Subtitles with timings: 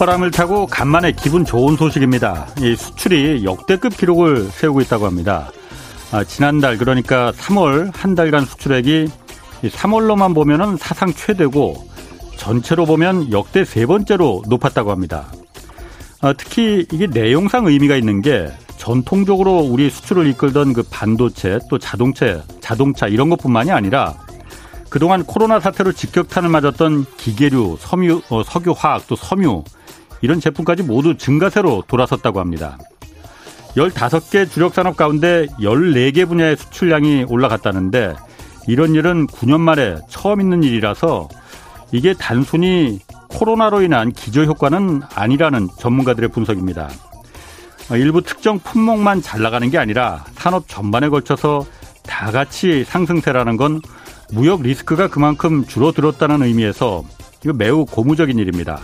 [0.00, 2.46] 봄바람을 타고 간만에 기분 좋은 소식입니다.
[2.60, 5.50] 이 수출이 역대급 기록을 세우고 있다고 합니다.
[6.10, 9.08] 아, 지난달 그러니까 3월 한 달간 수출액이
[9.62, 11.86] 3월로만 보면은 사상 최대고
[12.36, 15.26] 전체로 보면 역대 세 번째로 높았다고 합니다.
[16.22, 22.42] 아, 특히 이게 내용상 의미가 있는 게 전통적으로 우리 수출을 이끌던 그 반도체 또 자동차,
[22.60, 24.14] 자동차 이런 것뿐만이 아니라
[24.88, 29.62] 그동안 코로나 사태로 직격탄을 맞았던 기계류, 섬유, 어, 석유화학 또 섬유
[30.20, 32.78] 이런 제품까지 모두 증가세로 돌아섰다고 합니다.
[33.76, 38.14] 15개 주력 산업 가운데 14개 분야의 수출량이 올라갔다는데
[38.66, 41.28] 이런 일은 9년 만에 처음 있는 일이라서
[41.92, 46.88] 이게 단순히 코로나로 인한 기저 효과는 아니라는 전문가들의 분석입니다.
[47.92, 51.64] 일부 특정 품목만 잘 나가는 게 아니라 산업 전반에 걸쳐서
[52.04, 53.80] 다 같이 상승세라는 건
[54.32, 57.04] 무역 리스크가 그만큼 줄어들었다는 의미에서
[57.44, 58.80] 이거 매우 고무적인 일입니다.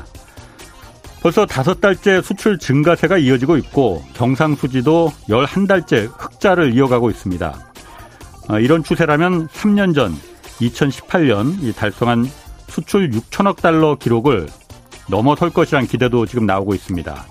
[1.23, 7.55] 벌써 다섯 달째 수출 증가세가 이어지고 있고 경상수지도 열한 달째 흑자를 이어가고 있습니다.
[8.49, 10.15] 아, 이런 추세라면 3년 전
[10.61, 12.27] 2018년 달성한
[12.69, 14.47] 수출 6천억 달러 기록을
[15.09, 17.25] 넘어설 것이란 기대도 지금 나오고 있습니다.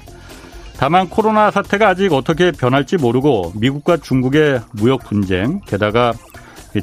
[0.78, 6.12] 다만 코로나 사태가 아직 어떻게 변할지 모르고 미국과 중국의 무역 분쟁, 게다가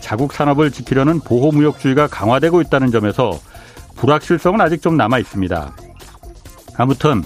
[0.00, 3.38] 자국 산업을 지키려는 보호무역주의가 강화되고 있다는 점에서
[3.96, 5.72] 불확실성은 아직 좀 남아 있습니다.
[6.76, 7.22] 아무튼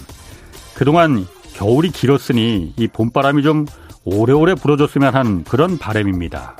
[0.74, 3.66] 그동안 겨울이 길었으니 이 봄바람이 좀
[4.04, 6.56] 오래오래 불어줬으면 하는 그런 바램입니다.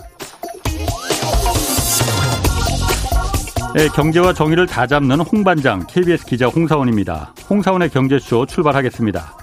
[3.74, 7.34] 네, 경제와 정의를 다 잡는 홍반장 KBS 기자 홍사원입니다.
[7.50, 9.36] 홍사원의 경제쇼 출발하겠습니다.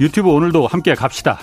[0.00, 1.38] 유튜브 오늘도 함께 갑시다.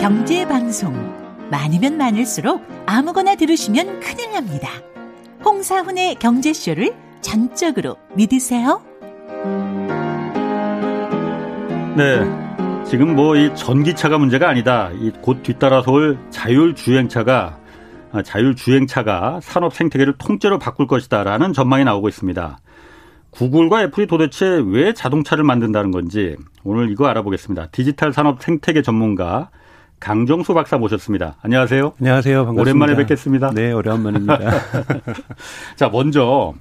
[0.00, 1.21] 경제 방송
[1.52, 4.70] 많으면 많을수록 아무거나 들으시면 큰일 납니다.
[5.44, 8.82] 홍사훈의 경제쇼를 전적으로 믿으세요.
[11.96, 12.20] 네.
[12.86, 14.90] 지금 뭐 이 전기차가 문제가 아니다.
[14.94, 17.58] 이 곧 뒤따라서 올 자율주행차가
[18.12, 22.58] 아, 자율주행차가 산업 생태계를 통째로 바꿀 것이다라는 전망이 나오고 있습니다.
[23.30, 27.68] 구글과 애플이 도대체 왜 자동차를 만든다는 건지 오늘 이거 알아보겠습니다.
[27.72, 29.50] 디지털 산업 생태계 전문가
[30.02, 31.36] 강정수 박사 모셨습니다.
[31.42, 31.92] 안녕하세요.
[32.00, 32.44] 안녕하세요.
[32.44, 32.60] 반갑습니다.
[32.60, 33.52] 오랜만에 뵙겠습니다.
[33.54, 34.36] 네, 오랜만입니다.
[35.76, 36.54] 자, 먼저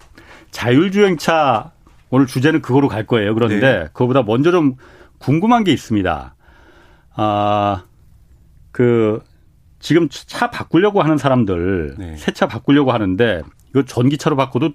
[0.51, 1.71] 자율주행차
[2.11, 3.33] 오늘 주제는 그거로 갈 거예요.
[3.33, 3.83] 그런데 네.
[3.93, 4.75] 그거보다 먼저 좀
[5.17, 6.35] 궁금한 게 있습니다.
[7.15, 7.83] 아,
[8.71, 9.23] 그
[9.79, 12.17] 지금 차 바꾸려고 하는 사람들 네.
[12.17, 13.41] 새차 바꾸려고 하는데
[13.71, 14.73] 이거 전기차로 바꿔도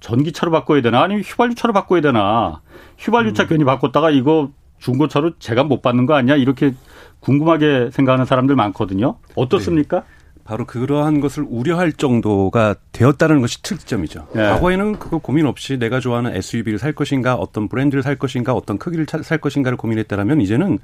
[0.00, 2.62] 전기차로 바꿔야 되나 아니면 휘발유차로 바꿔야 되나
[2.96, 3.48] 휘발유차 음.
[3.48, 6.74] 괜히 바꿨다가 이거 중고차로 제가 못 받는 거 아니야 이렇게
[7.20, 9.16] 궁금하게 생각하는 사람들 많거든요.
[9.36, 10.00] 어떻습니까?
[10.00, 10.20] 네.
[10.42, 14.26] 바로 그러한 것을 우려할 정도가 되었다는 것이 특점이죠.
[14.34, 14.42] 네.
[14.42, 19.06] 과거에는 그거 고민 없이 내가 좋아하는 SUV를 살 것인가, 어떤 브랜드를 살 것인가, 어떤 크기를
[19.22, 20.80] 살 것인가를 고민했다라면 이제는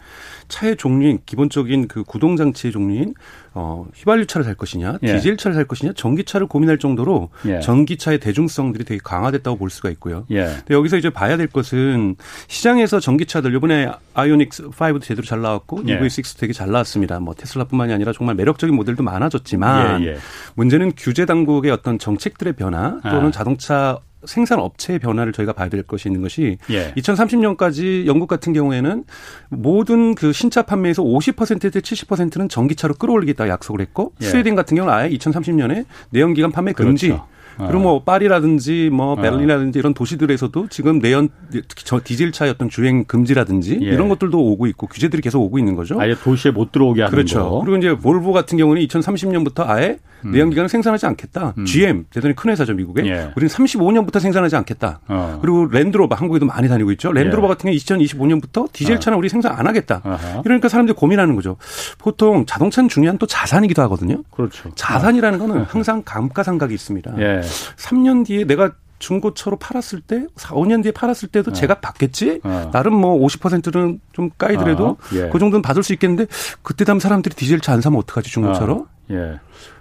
[0.46, 3.14] 차의 종류인 기본적인 그 구동 장치의 종류인
[3.58, 5.16] 어, 휘발유차를 살 것이냐, 예.
[5.16, 7.60] 디젤차를 살 것이냐, 전기차를 고민할 정도로 예.
[7.60, 10.26] 전기차의 대중성들이 되게 강화됐다고 볼 수가 있고요.
[10.30, 10.44] 예.
[10.44, 12.16] 근데 여기서 이제 봐야 될 것은
[12.48, 15.98] 시장에서 전기차들 이번에 아이오닉스 5도 제대로 잘 나왔고 예.
[15.98, 17.18] EV6 되게 잘 나왔습니다.
[17.18, 20.16] 뭐 테슬라뿐만이 아니라 정말 매력적인 모델도 많아졌지만 예, 예.
[20.54, 23.30] 문제는 규제 당국의 어떤 정책들의 변화 또는 아.
[23.30, 26.92] 자동차 생산 업체의 변화를 저희가 봐야 될 것이 있는 것이 예.
[26.94, 29.04] 2030년까지 영국 같은 경우에는
[29.48, 34.26] 모든 그 신차 판매에서 50%대 70%는 전기차로 끌어올리겠다 약속을 했고 예.
[34.26, 37.26] 스웨덴 같은 경우는 아예 2030년에 내연기관 판매 금지 그렇죠.
[37.56, 39.16] 그리고 뭐 파리라든지 뭐 어.
[39.16, 43.86] 베를린이라든지 이런 도시들에서도 지금 내연 특히 저 디젤 차의 어떤 주행 금지라든지 예.
[43.86, 46.00] 이런 것들도 오고 있고 규제들이 계속 오고 있는 거죠.
[46.00, 47.48] 아예 도시에 못 들어오게 하는 그렇죠.
[47.48, 47.60] 거.
[47.60, 50.32] 그리고 이제 볼보 같은 경우는 2030년부터 아예 음.
[50.32, 51.54] 내연기관을 생산하지 않겠다.
[51.58, 51.64] 음.
[51.64, 53.04] GM 대단히 큰 회사죠 미국에.
[53.06, 53.30] 예.
[53.36, 55.00] 우리는 35년부터 생산하지 않겠다.
[55.08, 55.38] 어.
[55.40, 57.12] 그리고 랜드로버 한국에도 많이 다니고 있죠.
[57.12, 57.48] 랜드로버 예.
[57.48, 59.18] 같은 경우 2025년부터 디젤 차는 어.
[59.18, 60.00] 우리 생산 안 하겠다.
[60.04, 60.42] 어허.
[60.44, 61.56] 이러니까 사람들이 고민하는 거죠.
[61.98, 64.22] 보통 자동차는 중요한 또 자산이기도 하거든요.
[64.30, 64.70] 그렇죠.
[64.74, 67.14] 자산이라는 거는 항상 감가상각이 있습니다.
[67.18, 67.42] 예.
[67.76, 71.54] 3년 뒤에 내가 중고차로 팔았을 때 4, 5년 뒤에 팔았을 때도 어.
[71.54, 72.40] 제가 받겠지.
[72.44, 72.70] 어.
[72.72, 74.96] 나름 뭐 50%는 좀 까이더라도 어.
[75.14, 75.28] 예.
[75.28, 76.26] 그 정도는 받을 수 있겠는데
[76.62, 78.74] 그때 다음 사람들이 디젤 차 안 사면 어떡하지 중고차로?
[78.74, 78.86] 어.
[79.10, 79.38] 예.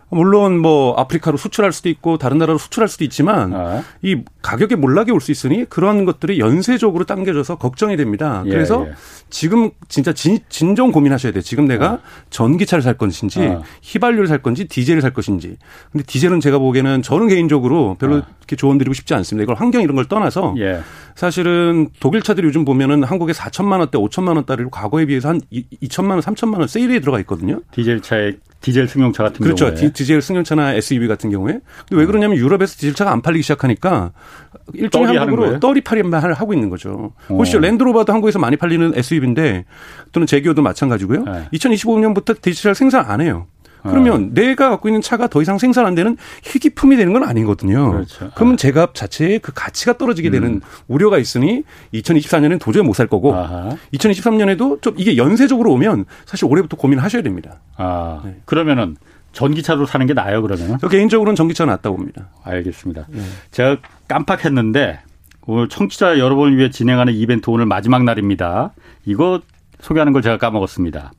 [0.09, 3.83] 물론 뭐 아프리카로 수출할 수도 있고 다른 나라로 수출할 수도 있지만 아.
[4.01, 8.43] 이 가격에 몰락이 올 수 있으니 그런 것들이 연쇄적으로 당겨져서 걱정이 됩니다.
[8.45, 8.93] 예, 그래서 예.
[9.31, 11.41] 지금 진짜 진, 진정 고민하셔야 돼요.
[11.41, 11.99] 지금 내가 아.
[12.29, 13.61] 전기차를 살 것인지 아.
[13.81, 15.57] 휘발유를 살 건지 디젤을 살 것인지.
[15.91, 18.27] 근데 디젤은 제가 보기에는 저는 개인적으로 별로 아.
[18.39, 19.43] 이렇게 조언 드리고 싶지 않습니다.
[19.43, 20.81] 이걸 환경 이런 걸 떠나서 예.
[21.15, 25.41] 사실은 독일 차들이 요즘 보면은 한국에 4천만 원대, 5천만 원대를 과거에 비해서 한
[25.81, 27.61] 2천만 원, 3천만 원 세일에 들어가 있거든요.
[27.71, 29.71] 디젤 차의 디젤 승용차 같은 그렇죠.
[29.71, 29.91] 경우에.
[29.91, 31.53] 디젤 승용차나 SUV 같은 경우에.
[31.53, 32.07] 근데 왜 음.
[32.07, 34.11] 그러냐면 유럽에서 디젤차가 안 팔리기 시작하니까
[34.73, 37.13] 일종의 한국으로 떨이 팔이만 하고 있는 거죠.
[37.29, 37.37] 어.
[37.37, 37.59] 보시죠.
[37.59, 39.65] 랜드로버도 한국에서 많이 팔리는 SUV인데
[40.11, 41.25] 또는 재규어도 마찬가지고요.
[41.25, 41.47] 네.
[41.53, 43.45] 2025년부터 디젤 생산 안 해요.
[43.89, 44.47] 그러면 네.
[44.47, 47.91] 내가 갖고 있는 차가 더 이상 생산 안 되는 희귀품이 되는 건 아니거든요.
[47.91, 48.31] 그렇죠.
[48.35, 50.61] 그러면 제값 자체의 그 가치가 떨어지게 되는 음.
[50.87, 53.75] 우려가 있으니 2024년에는 도저히 못 살 거고 아하.
[53.93, 57.59] 2023년에도 좀 이게 연쇄적으로 오면 사실 올해부터 고민하셔야 됩니다.
[57.77, 58.37] 아 네.
[58.45, 58.95] 그러면은
[59.33, 60.77] 전기차로 사는 게 나아요 그러면?
[60.77, 62.29] 개인적으로는 전기차 낫다고 봅니다.
[62.43, 63.07] 알겠습니다.
[63.09, 63.19] 네.
[63.51, 63.77] 제가
[64.07, 64.99] 깜빡했는데
[65.45, 68.71] 오늘 청취자 여러분을 위해 진행하는 이벤트 오늘 마지막 날입니다.
[69.05, 69.41] 이거
[69.81, 71.11] 소개하는 걸 제가 까먹었습니다.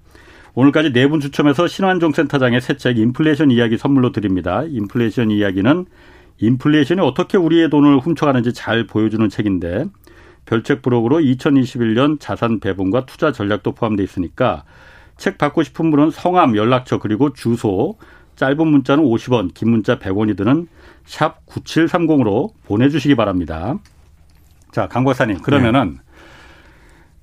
[0.56, 4.62] 오늘까지 네 분 추첨해서 신환종 센터장의 새 책 인플레이션 이야기 선물로 드립니다.
[4.66, 5.84] 인플레이션 이야기는
[6.38, 9.84] 인플레이션이 어떻게 우리의 돈을 훔쳐가는지 잘 보여주는 책인데
[10.46, 14.64] 별책 부록으로 2021년 자산 배분과 투자 전략도 포함되어 있으니까
[15.18, 17.98] 책 받고 싶은 분은 성함, 연락처 그리고 주소
[18.36, 20.68] 짧은 문자는 50원, 긴 문자 100원이 드는
[21.04, 23.78] 샵 9730으로 보내주시기 바랍니다.
[24.72, 26.05] 자, 강 박사님 그러면은 네.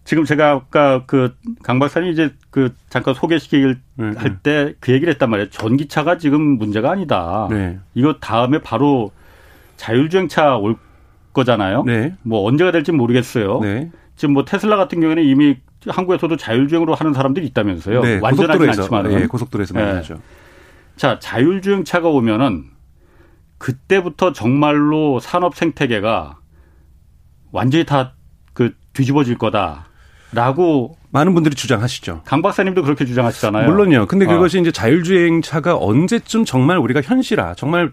[0.03, 1.33] 지금 제가 아까 그
[1.63, 4.17] 강 박사님 이제 그 잠깐 소개시킬 네, 네.
[4.17, 5.50] 할때 그 얘기를 했단 말이에요.
[5.50, 7.47] 전기차가 지금 문제가 아니다.
[7.50, 7.79] 네.
[7.94, 9.11] 이거 다음에 바로
[9.77, 10.75] 자율주행차 올
[11.33, 11.83] 거잖아요.
[11.83, 12.15] 네.
[12.21, 13.59] 뭐 언제가 될지 모르겠어요.
[13.61, 13.91] 네.
[14.15, 15.57] 지금 뭐 테슬라 같은 경우에는 이미
[15.88, 18.01] 한국에서도 자율주행으로 하는 사람들이 있다면서요.
[18.01, 20.19] 네, 완전하지 않지만 네, 고속도로에서 많이 하죠.
[20.95, 22.65] 자, 자율주행차가 오면은
[23.57, 26.38] 그때부터 정말로 산업 생태계가
[27.51, 28.13] 완전히 다
[28.53, 29.88] 그 뒤집어질 거다.
[30.33, 32.21] 라고 많은 분들이 주장하시죠.
[32.25, 33.68] 강 박사님도 그렇게 주장하시잖아요.
[33.68, 34.07] 물론요.
[34.07, 34.30] 근데 어.
[34.30, 34.62] 그것이 어.
[34.62, 37.91] 이제 자율주행차가 언제쯤 정말 우리가 현실화, 정말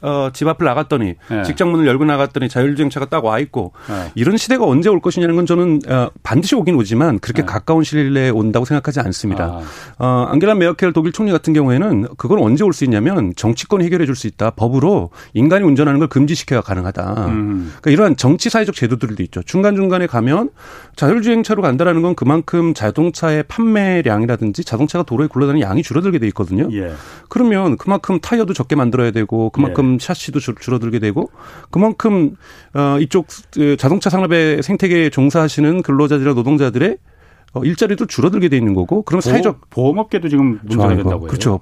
[0.00, 1.42] 어, 집 앞을 나갔더니 네.
[1.44, 4.12] 직장 문을 열고 나갔더니 자율주행차가 딱 와 있고 네.
[4.14, 7.46] 이런 시대가 언제 올 것이냐는 건 저는 어, 반드시 오긴 오지만 그렇게 네.
[7.46, 9.44] 가까운 시일 내에 온다고 생각하지 않습니다.
[9.44, 9.62] 아.
[9.98, 14.14] 어, 앙겔라 메어켈 독일 총리 같은 경우에는 그건 언제 올 수 있냐면 정치권이 해결해 줄
[14.14, 14.50] 수 있다.
[14.50, 17.26] 법으로 인간이 운전하는 걸 금지시켜야 가능하다.
[17.26, 17.72] 음.
[17.80, 19.42] 그러니까 이러한 정치 사회적 제도들도 있죠.
[19.42, 20.50] 중간중간에 가면
[20.96, 26.68] 자율주행차로 간다라는 건 그만큼 자동차의 판매량이라든지 자동차가 도로에 굴러다니는 양이 줄어들게 돼 있거든요.
[26.72, 26.92] 예.
[27.28, 29.87] 그러면 그만큼 타이어도 적게 만들어야 되고 그만큼 예.
[29.98, 31.30] 샤시도 줄어들게 되고
[31.70, 32.34] 그만큼
[32.74, 36.98] 어 이쪽 그 자동차 산업의 생태계에 종사하시는 근로자들이나 노동자들의 어,
[37.64, 41.28] 일자리도 줄어들게 돼 있는 거고 그럼 사회적 보험업계도 지금 문제가 된다고요.
[41.28, 41.60] 그렇죠.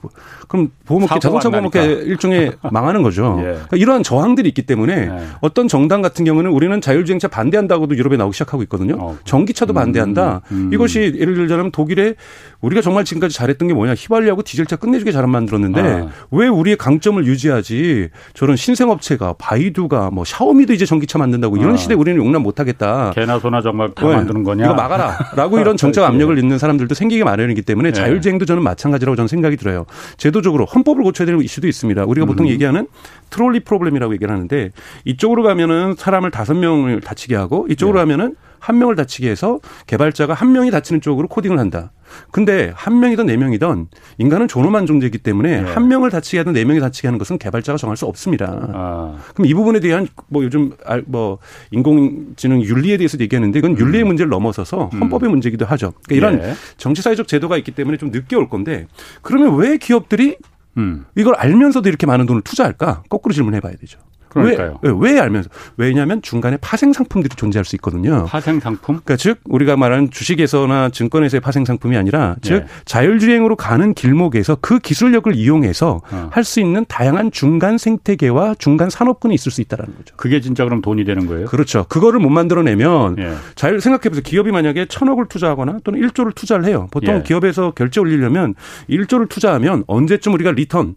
[0.48, 3.36] 그럼 보험업계 자동차 보험업계 일종의 망하는 거죠.
[3.40, 3.44] 예.
[3.44, 5.26] 그러니까 이러한 저항들이 있기 때문에 예.
[5.40, 8.96] 어떤 정당 같은 경우는 우리는 자율주행차 반대한다고도 유럽에 나오기 시작하고 있거든요.
[8.98, 9.16] 어.
[9.24, 9.74] 전기차도 음.
[9.74, 10.42] 반대한다.
[10.50, 10.70] 음.
[10.72, 12.14] 이것이 예를 들자면 독일에
[12.60, 16.08] 우리가 정말 지금까지 잘했던 게 뭐냐 휘발유하고 디젤차 끝내주게 잘 만들었는데 아.
[16.30, 21.76] 왜 우리의 강점을 유지하지 저런 신생업체가 바이두가 뭐 샤오미도 이제 전기차 만든다고 이런 아.
[21.76, 23.12] 시대 우리는 용납 못하겠다.
[23.14, 24.14] 개나 소나 정말 다 네.
[24.16, 24.64] 만드는 거냐.
[24.64, 27.94] 이거 막아라라고 이런 정책 압력을 있는 사람들도 생기게 마련이기 때문에 네.
[27.94, 29.86] 자율주행도 저는 마찬가지라고 저는 생각이 들어요.
[30.16, 32.04] 제도적으로 헌법을 고쳐야 되는 이슈도 있습니다.
[32.04, 32.50] 우리가 보통 음.
[32.50, 32.86] 얘기하는
[33.30, 34.70] 트롤리 프로블렘이라고 얘기를 하는데
[35.04, 38.02] 이쪽으로 가면은 사람을 다섯 명을 다치게 하고 이쪽으로 네.
[38.02, 41.92] 가면은 한 명을 다치게 해서 개발자가 한 명이 다치는 쪽으로 코딩을 한다.
[42.30, 43.88] 근데 한 명이든 네 명이든
[44.18, 45.70] 인간은 존엄한 존재이기 때문에 네.
[45.70, 48.70] 한 명을 다치게 하든 네 명이 다치게 하는 것은 개발자가 정할 수 없습니다.
[48.72, 49.16] 아.
[49.34, 50.72] 그럼 이 부분에 대한 뭐 요즘
[51.06, 51.38] 뭐
[51.70, 54.08] 인공지능 윤리에 대해서 얘기하는데 이건 윤리의 음.
[54.08, 55.00] 문제를 넘어서서 음.
[55.00, 55.32] 헌법의 음.
[55.32, 55.92] 문제이기도 하죠.
[56.06, 56.54] 그러니까 이런 네.
[56.76, 58.86] 정치 사회적 제도가 있기 때문에 좀 늦게 올 건데
[59.22, 60.36] 그러면 왜 기업들이
[60.76, 61.06] 음.
[61.16, 63.04] 이걸 알면서도 이렇게 많은 돈을 투자할까?
[63.08, 63.98] 거꾸로 질문해 봐야 되죠.
[64.42, 64.78] 그러니까요.
[64.82, 65.48] 왜, 왜 알면서?
[65.76, 68.24] 왜냐하면 중간에 파생 상품들이 존재할 수 있거든요.
[68.26, 69.00] 파생 상품?
[69.04, 72.66] 그러니까 즉 우리가 말하는 주식에서나 증권에서의 파생 상품이 아니라 즉 네.
[72.84, 76.28] 자율주행으로 가는 길목에서 그 기술력을 이용해서 어.
[76.32, 80.14] 할수 있는 다양한 중간 생태계와 중간 산업군이 있을 수 있다라는 거죠.
[80.16, 81.46] 그게 진짜 그럼 돈이 되는 거예요?
[81.46, 81.84] 그렇죠.
[81.88, 83.34] 그거를 못 만들어내면 네.
[83.54, 84.22] 자율 생각해 보세요.
[84.22, 86.88] 기업이 만약에 천억을 투자하거나 또는 1조를 투자를 해요.
[86.90, 87.22] 보통 예.
[87.22, 88.54] 기업에서 결제 올리려면
[88.88, 90.94] 1조를 투자하면 언제쯤 우리가 리턴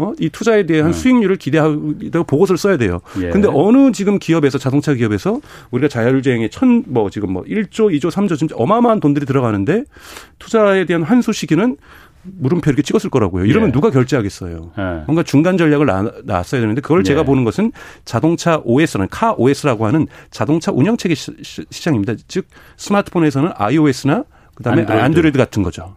[0.00, 0.12] 어?
[0.18, 0.92] 이 투자에 대한 음.
[0.92, 3.00] 수익률을 기대하고 보고서를 써야 돼요.
[3.20, 3.28] 예.
[3.28, 5.40] 근데 어느 지금 기업에서 자동차 기업에서
[5.70, 9.84] 우리가 자율주행에 천 뭐 지금 뭐 1조, 2조, 3조 지금 어마어마한 돈들이 들어가는데
[10.38, 11.76] 투자에 대한 환수 시기는
[12.22, 13.46] 물음표 이렇게 찍었을 거라고요.
[13.46, 13.72] 이러면 예.
[13.72, 14.72] 누가 결제하겠어요.
[14.78, 14.82] 예.
[15.06, 15.86] 뭔가 중간 전략을
[16.24, 17.24] 나왔어야 되는데 그걸 제가 예.
[17.24, 17.72] 보는 것은
[18.04, 22.14] 자동차 OS는 카 OS라고 하는 자동차 운영 체계 시장입니다.
[22.28, 25.96] 즉 스마트폰에서는 iOS나 그다음에 안드로이드, 안드로이드 같은 거죠.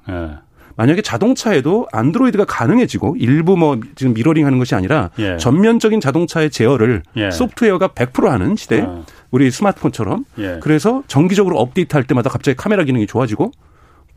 [0.73, 0.75] 예.
[0.75, 5.37] 만약에 자동차에도 안드로이드가 가능해지고 일부 뭐 지금 미러링 하는 것이 아니라 예.
[5.37, 7.31] 전면적인 자동차의 제어를 예.
[7.31, 9.03] 소프트웨어가 100% 하는 시대 아.
[9.31, 10.59] 우리 스마트폰처럼 예.
[10.61, 13.51] 그래서 정기적으로 업데이트 할 때마다 갑자기 카메라 기능이 좋아지고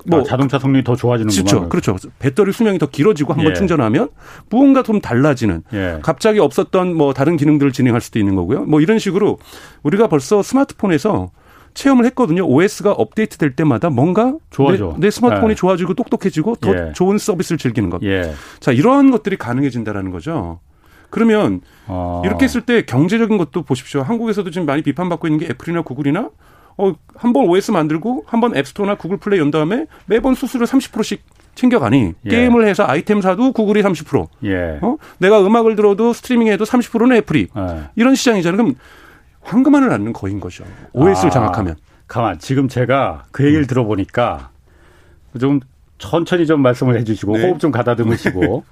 [0.08, 1.68] 뭐 아, 자동차 성능이 더 좋아지는 그렇죠.
[1.68, 1.96] 그렇죠.
[2.18, 3.54] 배터리 수명이 더 길어지고 한번 예.
[3.54, 4.08] 충전하면
[4.50, 5.98] 무언가 좀 달라지는 예.
[6.02, 8.64] 갑자기 없었던 뭐 다른 기능들을 진행할 수도 있는 거고요.
[8.64, 9.38] 뭐 이런 식으로
[9.82, 11.30] 우리가 벌써 스마트폰에서
[11.76, 12.42] 체험을 했거든요.
[12.46, 14.94] OS가 업데이트 될 때마다 뭔가 좋아져.
[14.98, 15.54] 내, 내 스마트폰이 네.
[15.54, 16.92] 좋아지고 똑똑해지고 더 예.
[16.94, 18.02] 좋은 서비스를 즐기는 것.
[18.02, 18.32] 예.
[18.58, 20.58] 자, 이러한 것들이 가능해진다라는 거죠.
[21.10, 22.22] 그러면 아.
[22.24, 24.02] 이렇게 했을 때 경제적인 것도 보십시오.
[24.02, 26.30] 한국에서도 지금 많이 비판받고 있는 게 애플이나 구글이나
[26.78, 31.22] 어, 한 번 OS 만들고 한 번 앱스토어나 구글 플레이 연 다음에 매번 수수료 30%씩
[31.54, 32.28] 챙겨가니 예.
[32.28, 34.26] 게임을 해서 아이템 사도 구글이 30%.
[34.44, 34.78] 예.
[34.82, 34.96] 어?
[35.18, 37.48] 내가 음악을 들어도 스트리밍 해도 30%는 애플이.
[37.56, 37.84] 예.
[37.96, 38.56] 이런 시장이잖아요.
[38.56, 38.74] 그럼
[39.46, 40.64] 황금알을 낳는 거인 거죠.
[40.92, 41.76] OS를 아, 장악하면.
[42.08, 42.38] 가만.
[42.38, 43.66] 지금 제가 그 얘기를 음.
[43.66, 44.50] 들어보니까
[45.40, 45.60] 좀
[45.98, 47.46] 천천히 좀 말씀을 해주시고 네.
[47.46, 48.64] 호흡 좀 가다듬으시고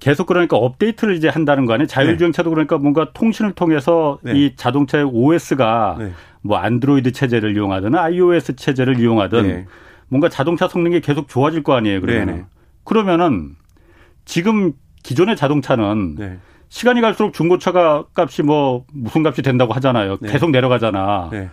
[0.00, 1.86] 계속 그러니까 업데이트를 이제 한다는 거 아니에요?
[1.86, 4.32] 자율주행차도 그러니까 뭔가 통신을 통해서 네.
[4.34, 6.12] 이 자동차의 OS가 네.
[6.42, 9.66] 뭐 안드로이드 체제를 이용하든 iOS 체제를 이용하든 네.
[10.08, 12.00] 뭔가 자동차 성능이 계속 좋아질 거 아니에요.
[12.00, 12.46] 그러면
[12.84, 13.56] 그러면은
[14.24, 16.38] 지금 기존의 자동차는 네.
[16.68, 20.18] 시간이 갈수록 중고차가 값이 뭐 무슨 값이 된다고 하잖아요.
[20.20, 20.32] 네.
[20.32, 21.28] 계속 내려가잖아.
[21.30, 21.50] 네.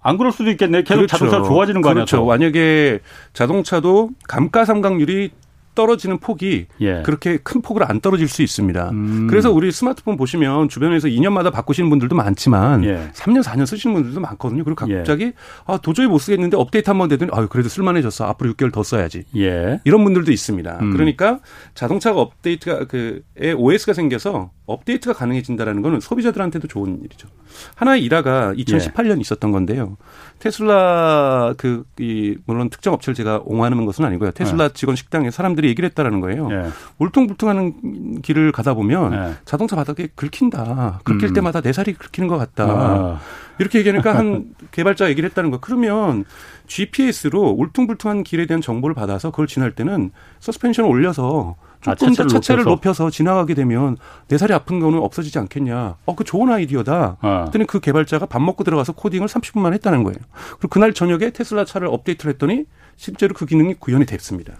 [0.00, 0.82] 안 그럴 수도 있겠네.
[0.82, 1.18] 계속 그렇죠.
[1.18, 2.18] 자동차 좋아지는 거 그렇죠.
[2.18, 2.26] 아니야?
[2.26, 3.00] 만약에
[3.32, 5.30] 자동차도 감가상각률이
[5.78, 7.02] 떨어지는 폭이 예.
[7.04, 8.90] 그렇게 큰 폭으로 안 떨어질 수 있습니다.
[8.90, 9.28] 음.
[9.30, 13.10] 그래서 우리 스마트폰 보시면 주변에서 2년마다 바꾸시는 분들도 많지만 예.
[13.14, 14.64] 3년, 4년 쓰시는 분들도 많거든요.
[14.64, 14.96] 그리고 예.
[14.96, 15.32] 갑자기 예.
[15.66, 18.24] 아, 도저히 못 쓰겠는데 업데이트 한 번 되더니 아유, 그래도 쓸만해졌어.
[18.24, 19.22] 앞으로 6개월 더 써야지.
[19.36, 19.80] 예.
[19.84, 20.78] 이런 분들도 있습니다.
[20.82, 20.90] 음.
[20.92, 21.38] 그러니까
[21.74, 27.28] 자동차가 업데이트가 그에 OS가 생겨서 업데이트가 가능해진다라는 거는 소비자들한테도 좋은 일이죠.
[27.76, 29.20] 하나의 일화가 2018년 예.
[29.20, 29.96] 있었던 건데요.
[30.40, 34.30] 테슬라 그 이 물론 특정 업체를 제가 옹호하는 것은 아니고요.
[34.30, 34.74] 테슬라 네.
[34.74, 36.48] 직원 식당에 사람들이 얘기를 했다라는 거예요.
[36.50, 36.68] 예.
[36.98, 39.34] 울퉁불퉁하는 길을 가다 보면 예.
[39.44, 41.00] 자동차 바닥에 긁힌다.
[41.04, 41.34] 긁힐 음.
[41.34, 42.64] 때마다 내 살이 긁히는 것 같다.
[42.64, 43.20] 아.
[43.58, 45.58] 이렇게 얘기하니까 한 개발자 얘기를 했다는 거.
[45.60, 46.24] 그러면
[46.68, 50.10] GPS로 울퉁불퉁한 길에 대한 정보를 받아서 그걸 지날 때는
[50.40, 52.70] 서스펜션을 올려서 조금 아, 더 차체를 높여서.
[52.70, 53.10] 높여서.
[53.10, 53.96] 지나가게 되면
[54.28, 55.96] 내 살이 아픈 거는 없어지지 않겠냐.
[56.06, 57.16] 어, 그 좋은 아이디어다.
[57.20, 57.40] 아.
[57.42, 60.18] 그랬더니 그 개발자가 밥 먹고 들어가서 코딩을 30분 만 했다는 거예요.
[60.58, 62.64] 그리고 그날 저녁에 테슬라 차를 업데이트를 했더니
[62.96, 64.54] 실제로 그 기능이 구현이 됐습니다.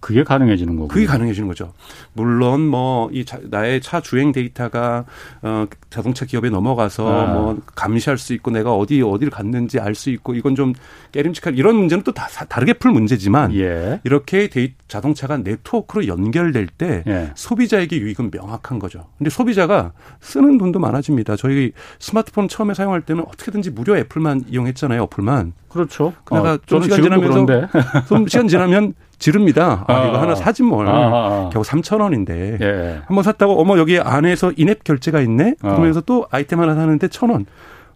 [0.00, 0.88] 그게 가능해지는 거고.
[0.88, 1.72] 그게 가능해지는 거죠.
[2.12, 5.04] 물론 뭐 이 나의 차 주행 데이터가
[5.42, 7.32] 어 자동차 기업에 넘어가서 아.
[7.32, 10.74] 뭐 감시할 수 있고 내가 어디 어디를 갔는지 알 수 있고 이건 좀
[11.12, 13.98] 께름칙할 이런 문제는 또 다, 다르게 풀 문제지만 예.
[14.04, 17.32] 이렇게 데이, 자동차가 네트워크로 연결될 때 예.
[17.34, 19.06] 소비자에게 유익은 명확한 거죠.
[19.16, 21.36] 근데 소비자가 쓰는 돈도 많아집니다.
[21.36, 25.04] 저희 스마트폰 처음에 사용할 때는 어떻게든지 무료 어플만 이용했잖아요.
[25.04, 25.54] 어플만.
[25.76, 26.12] 그렇죠.
[26.24, 27.46] 그러다가 어, 좀 시간 지나면서
[28.08, 29.84] 좀 시간 지나면 지릅니다.
[29.86, 30.88] 아, 아, 이거 하나 사지 뭘.
[30.88, 31.50] 아, 아, 아.
[31.52, 32.58] 겨우 3천 원인데.
[32.60, 33.00] 예.
[33.06, 35.54] 한번 샀다고 어머 여기 안에서 in-app 결제가 있네.
[35.62, 35.68] 어.
[35.68, 37.46] 그러면서 또 아이템 하나 사는데 천 원.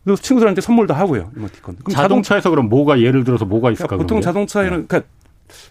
[0.04, 1.30] 그래서 친구들한테 선물도 하고요.
[1.36, 1.76] 이모티콘.
[1.84, 3.88] 그럼 자동차에서 그럼 뭐가 예를 들어서 뭐가 있을까?
[3.88, 4.84] 그러니까 보통 자동차에는 네.
[4.86, 5.10] 그러니까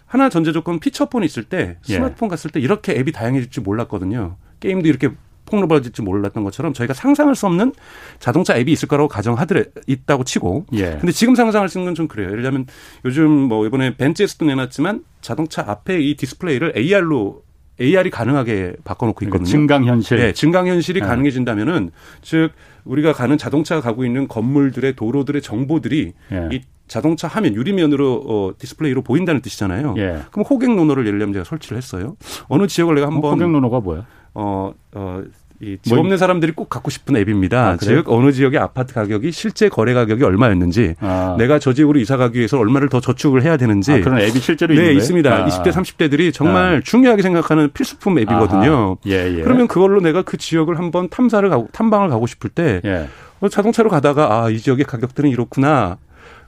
[0.06, 1.94] 하나 전제 조건 피처폰 있을 때 예.
[1.94, 2.30] 스마트폰 예.
[2.30, 4.36] 갔을 때 이렇게 앱이 다양해질 줄 몰랐거든요.
[4.60, 5.10] 게임도 이렇게
[5.50, 7.72] 폭로버질 줄 몰랐던 것처럼 저희가 상상할 수 없는
[8.18, 10.66] 자동차 앱이 있을 거라고 가정하더래 있다고 치고.
[10.74, 10.96] 예.
[11.00, 12.30] 근데 지금 상상할 수 있는 건 좀 그래요.
[12.30, 12.66] 예를 들면
[13.04, 17.42] 요즘 뭐 이번에 벤츠에서도 내놨지만 자동차 앞에 이 디스플레이를 AR로
[17.80, 19.50] AR이 가능하게 바꿔놓고 그러니까 있거든요.
[19.50, 20.18] 증강현실.
[20.18, 21.06] 네, 증강현실이 네.
[21.06, 21.90] 가능해진다면은
[22.22, 22.50] 즉
[22.84, 26.48] 우리가 가는 자동차가 가고 있는 건물들의 도로들의 정보들이 예.
[26.52, 29.94] 이 자동차 화면 유리면으로 어, 디스플레이로 보인다는 뜻이잖아요.
[29.98, 30.20] 예.
[30.30, 32.16] 그럼 호갱노노를 예를 들면 제가 설치를 했어요.
[32.48, 34.06] 어느 지역을 내가 한번 호갱노노가 뭐야?
[34.34, 35.30] 어, 어, 이
[35.60, 37.68] 집 뭐, 없는 사람들이 꼭 갖고 싶은 앱입니다.
[37.68, 41.36] 아, 즉 어느 지역의 아파트 가격이 실제 거래 가격이 얼마였는지, 아.
[41.38, 44.74] 내가 저 지역으로 이사 가기 위해서 얼마를 더 저축을 해야 되는지 아, 그런 앱이 실제로
[44.74, 45.30] 네, 있습니다.
[45.30, 45.46] 아.
[45.46, 46.80] 20대 30대들이 정말 아.
[46.82, 48.96] 중요하게 생각하는 필수품 앱이거든요.
[49.06, 49.42] 예, 예.
[49.42, 53.08] 그러면 그걸로 내가 그 지역을 한번 탐사를 가고 탐방을 가고 싶을 때 예.
[53.40, 55.98] 어, 자동차로 가다가 아 이 지역의 가격들은 이렇구나.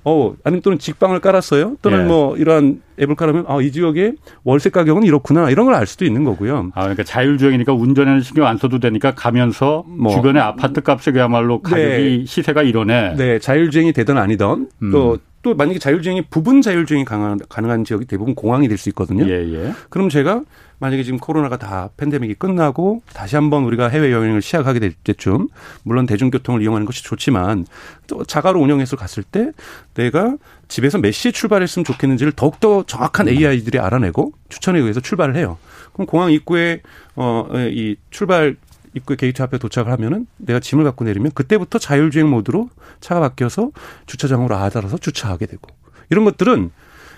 [0.05, 1.77] 어, 아니면 또는 직방을 깔았어요.
[1.81, 2.05] 또는 예.
[2.05, 5.49] 뭐 이러한 앱을 깔으면 아, 이 지역의 월세 가격은 이렇구나.
[5.51, 6.71] 이런 걸 알 수도 있는 거고요.
[6.75, 12.19] 아, 그러니까 자율주행이니까 운전에는 신경 안 써도 되니까 가면서 뭐 주변의 아파트 값에 그야말로 가격이
[12.19, 12.25] 네.
[12.27, 13.15] 시세가 이러네.
[13.17, 14.91] 네, 자율주행이 되든 아니든 음.
[14.91, 19.25] 또또 만약에 자율주행이 부분 자율주행이 가능한, 가능한 지역이 대부분 공항이 될 수 있거든요.
[19.29, 19.73] 예, 예.
[19.89, 20.43] 그럼 제가
[20.83, 25.47] 만약에 지금 코로나가 다 팬데믹이 끝나고 다시 한번 우리가 해외 여행을 시작하게 될 때쯤
[25.85, 27.67] 물론 대중교통을 이용하는 것이 좋지만
[28.09, 29.53] 또 자가로 운영해서 갔을 때
[29.95, 30.37] 내가
[30.67, 35.57] 집에서 몇 시에 출발했으면 좋겠는지를 더욱더 정확한 AI들이 알아내고 추천에 의해서 출발을 해요.
[35.93, 36.81] 그럼 공항 입구에
[37.15, 38.57] 어이 출발
[38.95, 43.71] 입구 게이트 앞에 도착을 하면은 내가 짐을 갖고 내리면 그때부터 자율주행 모드로 차가 바뀌어서
[44.07, 45.69] 주차장으로 알아서 주차하게 되고
[46.11, 46.73] 이런 것들은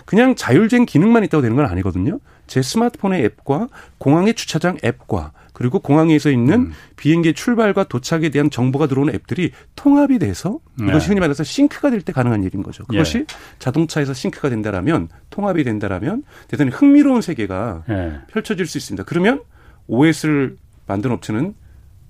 [0.05, 2.19] 그냥 자율주행 기능만 있다고 되는 건 아니거든요.
[2.47, 3.69] 제 스마트폰의 앱과
[3.99, 6.73] 공항의 주차장 앱과 그리고 공항에서 있는 음.
[6.97, 10.89] 비행기 출발과 도착에 대한 정보가 들어오는 앱들이 통합이 돼서 네.
[10.89, 12.85] 이것이 흔히 말해서 싱크가 될 때 가능한 일인 거죠.
[12.87, 13.25] 그것이 예.
[13.61, 18.13] 자동차에서 싱크가 된다라면 통합이 된다라면 대단히 흥미로운 세계가 예.
[18.33, 19.05] 펼쳐질 수 있습니다.
[19.05, 19.43] 그러면
[19.87, 20.57] OS를
[20.87, 21.55] 만든 업체는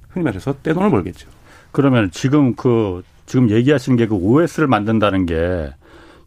[0.09, 1.29] 흔히 말해서 떼돈을 벌겠죠.
[1.71, 5.73] 그러면 지금 그 지금 얘기하시는 게 그 OS를 만든다는 게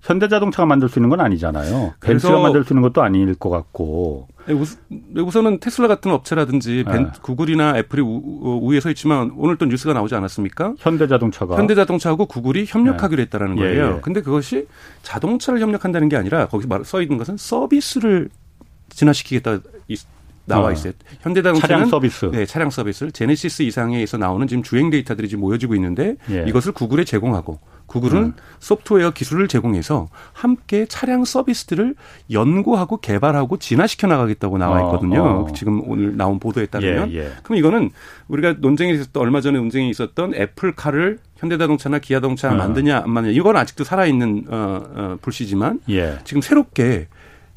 [0.02, 1.94] 현대자동차가 만들 수 있는 건 아니잖아요.
[2.02, 4.28] 벤츠가 만들 수 있는 것도 아닐 것 같고.
[4.46, 4.54] 네,
[4.88, 7.12] 네, 우선은 테슬라 같은 업체라든지 벤, 네.
[7.22, 10.76] 구글이나 애플이 우, 에서 있지만 오늘 또 뉴스가 나오지 않았습니까?
[10.78, 13.24] 현대자동차가 현대자동차하고 구글이 협력하기로 네.
[13.24, 13.84] 했다라는 예, 거예요.
[13.84, 14.00] 예, 예.
[14.02, 14.68] 근데 그것이
[15.04, 18.30] 자동차를 협력한다는 게 아니라 거기 써 있는 것은 서비스를
[18.90, 19.60] 진화시키겠다
[20.48, 20.72] 나와 어.
[20.72, 20.94] 있어요.
[20.94, 21.16] 어.
[21.22, 22.26] 현대자동차는 차량 서비스.
[22.32, 26.46] 네, 차량 서비스를 제네시스 이상에서 나오는 지금 주행 데이터들이 지금 모여지고 있는데 예.
[26.48, 28.34] 이것을 구글에 제공하고 구글은 음.
[28.60, 31.96] 소프트웨어 기술을 제공해서 함께 차량 서비스들을
[32.32, 35.24] 연구하고 개발하고 진화시켜 나가겠다고 나와 어, 있거든요.
[35.24, 35.54] 어, 어.
[35.54, 37.12] 지금 오늘 나온 보도에 따르면.
[37.12, 37.32] 예, 예.
[37.44, 37.92] 그럼 이거는
[38.28, 42.58] 우리가 논쟁이 있었던 얼마 전에 논쟁이 있었던 애플카를 현대자동차나 기아자동차 음.
[42.58, 46.18] 만드냐 안 만드냐 이건 아직도 살아있는 어, 어, 불씨지만 예.
[46.24, 47.08] 지금 새롭게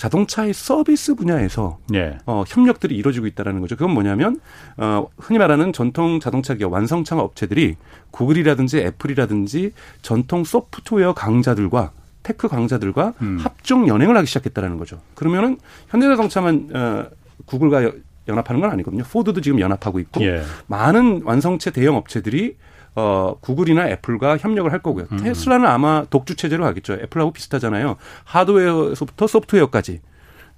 [0.01, 2.17] 자동차의 서비스 분야에서 예.
[2.25, 3.77] 어, 협력들이 이루어지고 있다라는 거죠.
[3.77, 4.41] 그건 뭐냐면
[4.79, 7.77] 어, 흔히 말하는 전통 자동차 기업 완성창 업체들이
[8.11, 11.93] 구글이라든지 애플이라든지 전통 소프트웨어 강자들과
[12.23, 13.37] tech 강자들과 음.
[13.43, 15.03] 합종연횡을 하기 시작했다라는 거죠.
[15.15, 15.59] 그러면은
[15.91, 17.05] 현대자동차만 어,
[17.45, 17.93] 구글과
[18.27, 19.03] 연합하는 건 아니거든요.
[19.03, 20.41] 포드도 지금 연합하고 있고 예.
[20.67, 22.57] 많은 완성차 대형 업체들이
[22.95, 25.07] 어, 구글이나 애플과 협력을 할 거고요.
[25.13, 25.19] 음.
[25.19, 26.95] 테슬라는 아마 독주 체제로 가겠죠.
[26.95, 27.97] 애플하고 비슷하잖아요.
[28.25, 30.01] 하드웨어에서부터 소프트웨어까지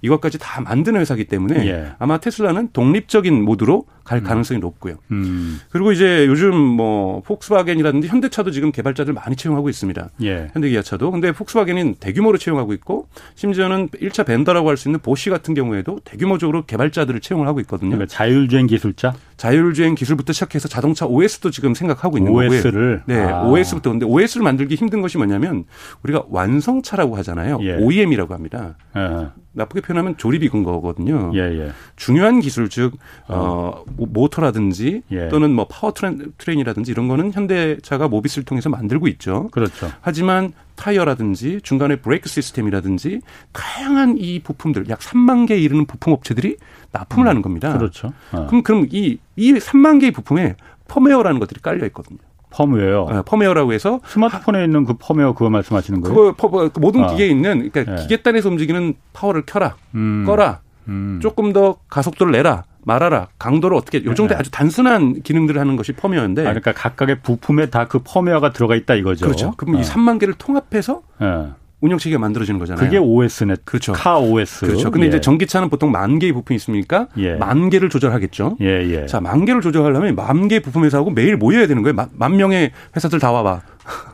[0.01, 1.91] 이것까지 다 만드는 회사기 때문에 예.
[1.97, 4.23] 아마 테슬라는 독립적인 모드로 갈 음.
[4.23, 4.95] 가능성이 높고요.
[5.11, 5.59] 음.
[5.69, 10.09] 그리고 이제 요즘 뭐 폭스바겐이라든지 현대차도 지금 개발자들 많이 채용하고 있습니다.
[10.23, 10.49] 예.
[10.53, 11.11] 현대기아차도.
[11.11, 16.65] 근데 폭스바겐은 대규모로 채용하고 있고 심지어는 1차 벤더라고 할 수 있는 보쉬 같은 경우에도 대규모적으로
[16.65, 17.91] 개발자들을 채용을 하고 있거든요.
[17.91, 19.13] 그러니까 자율주행 기술자?
[19.37, 22.47] 자율주행 기술부터 시작해서 자동차 OS도 지금 생각하고 있는 OS를?
[22.49, 22.57] 거고요.
[22.59, 23.03] OS를?
[23.05, 23.43] 네, 아.
[23.43, 23.91] OS부터.
[23.91, 25.65] 근데 OS를 만들기 힘든 것이 뭐냐면
[26.03, 27.59] 우리가 완성차라고 하잖아요.
[27.61, 27.75] 예.
[27.75, 28.75] OEM이라고 합니다.
[28.97, 29.27] 예.
[29.53, 31.31] 나쁘게 표현하면 조립인 거거든요.
[31.35, 31.71] 예, 예.
[31.95, 32.93] 중요한 기술 즉
[33.27, 35.27] 어, 모터라든지 예.
[35.29, 39.49] 또는 뭐 power train, train이라든지 이런 거는 현대차가 모비스를 통해서 만들고 있죠.
[39.51, 39.89] 그렇죠.
[40.01, 46.57] 하지만 타이어라든지 중간에 브레이크 시스템이라든지 다양한 이 부품들 약 3만 개에 이르는 부품 업체들이
[46.91, 47.77] 납품을 음, 하는 겁니다.
[47.77, 48.13] 그렇죠.
[48.31, 48.47] 어.
[48.47, 50.55] 그럼 그럼 이이 3만 개의 부품에
[50.87, 52.19] 펌웨어라는 것들이 깔려 있거든요.
[52.53, 53.07] 펌웨어.
[53.11, 56.15] 네, 펌웨어라고 해서 스마트폰에 있는 그 펌웨어 그거 말씀하시는 거예요?
[56.15, 57.07] 그거 퍼, 그 모든 아.
[57.07, 58.01] 기계에 있는 그러니까 네.
[58.03, 60.23] 기계단에서 움직이는 파워를 켜라, 음.
[60.25, 61.19] 꺼라, 음.
[61.21, 62.63] 조금 더 가속도를 내라.
[62.85, 64.39] 말아라, 강도를 어떻게 요 정도 네.
[64.39, 66.41] 아주 단순한 기능들을 하는 것이 펌웨어인데.
[66.41, 69.25] 아, 그러니까 각각의 부품에 다 그 펌웨어가 들어가 있다 이거죠.
[69.25, 69.53] 그렇죠.
[69.57, 69.81] 그럼 네.
[69.81, 71.47] 이 3만 개를 통합해서 네.
[71.81, 72.83] 운영 체계가 만들어지는 거잖아요.
[72.83, 73.55] 그게 OS네.
[73.65, 73.91] 그렇죠.
[73.91, 74.65] 카 OS.
[74.65, 74.89] 그렇죠.
[74.89, 75.09] 근데 예.
[75.09, 77.07] 이제 전기차는 보통 만 개의 부품이 있습니까?
[77.17, 77.35] 예.
[77.35, 78.55] 만 개를 조절하겠죠.
[78.61, 79.05] 예, 예.
[79.05, 81.93] 자, 만 개를 조절하려면 만 개의 부품 회사하고 매일 모여야 되는 거예요.
[81.93, 83.61] 만, 만 명의 회사들 다 와봐.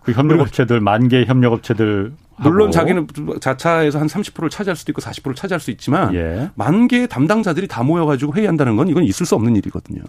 [0.04, 3.08] 그 협력업체들 만 개의 협력업체들 물론 자기는
[3.42, 6.50] 자차에서 한 30%를 차지할 수도 있고 40%를 차지할 수 있지만 예.
[6.56, 10.02] 만 개의 담당자들이 다 모여가지고 회의한다는 건 이건 있을 수 없는 일이거든요.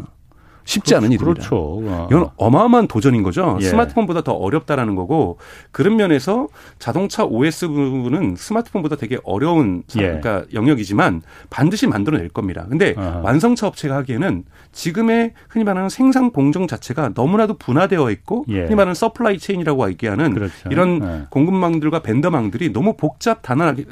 [0.70, 1.48] 쉽지 않은 일입니다.
[1.48, 1.82] 그렇죠.
[1.88, 2.06] 아.
[2.08, 3.58] 이건 어마어마한 도전인 거죠.
[3.60, 3.64] 예.
[3.64, 5.38] 스마트폰보다 더 어렵다라는 거고
[5.72, 6.46] 그런 면에서
[6.78, 10.02] 자동차 OS 부분은 스마트폰보다 되게 어려운 예.
[10.02, 12.66] 그러니까 영역이지만 반드시 만들어낼 겁니다.
[12.68, 13.18] 근데 아하.
[13.18, 18.62] 완성차 업체가 하기에는 지금의 흔히 말하는 생산 공정 자체가 너무나도 분화되어 있고 예.
[18.62, 20.68] 흔히 말하는 supply chain이라고 얘기하는 그렇죠.
[20.70, 21.26] 이런 예.
[21.30, 23.86] 공급망들과 벤더망들이 너무 복잡 대단하게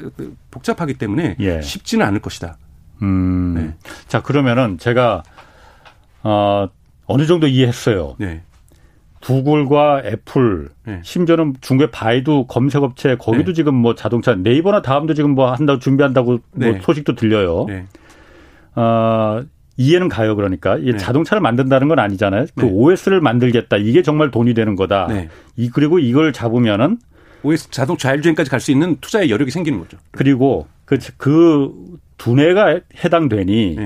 [0.49, 1.61] 복잡하기 때문에 예.
[1.61, 2.57] 쉽지는 않을 것이다.
[3.01, 3.53] 음.
[3.55, 3.89] 네.
[4.07, 5.23] 자 그러면은 제가
[6.23, 6.67] 어,
[7.05, 8.15] 어느 정도 이해했어요.
[8.19, 8.41] 네.
[9.21, 11.01] 구글과 애플, 네.
[11.03, 13.53] 심지어는 중국의 바이두 검색업체 거기도 네.
[13.53, 16.79] 지금 뭐 자동차 네이버나 다음도 지금 뭐 한다고 준비한다고 뭐 네.
[16.81, 17.65] 소식도 들려요.
[17.67, 17.85] 네.
[18.75, 19.41] 어,
[19.75, 20.35] 이해는 가요.
[20.35, 20.97] 그러니까 이 네.
[20.97, 22.45] 자동차를 만든다는 건 아니잖아요.
[22.55, 22.71] 그 네.
[22.71, 23.77] OS를 만들겠다.
[23.77, 25.07] 이게 정말 돈이 되는 거다.
[25.57, 26.97] 이 그리고 이걸 잡으면은
[27.43, 29.97] OS 자동 자율주행까지 갈 수 있는 투자의 여력이 생기는 거죠.
[30.11, 31.73] 그리고 그, 그
[32.17, 33.77] 두뇌가 해당되니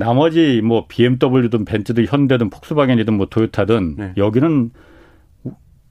[0.00, 4.12] 나머지 뭐 BMW든 벤츠든 현대든 폭스바겐이든 뭐 토요타든 네.
[4.16, 4.70] 여기는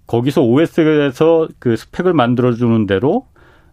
[0.07, 3.27] 거기서 OS에서 그 스펙을 만들어 주는 대로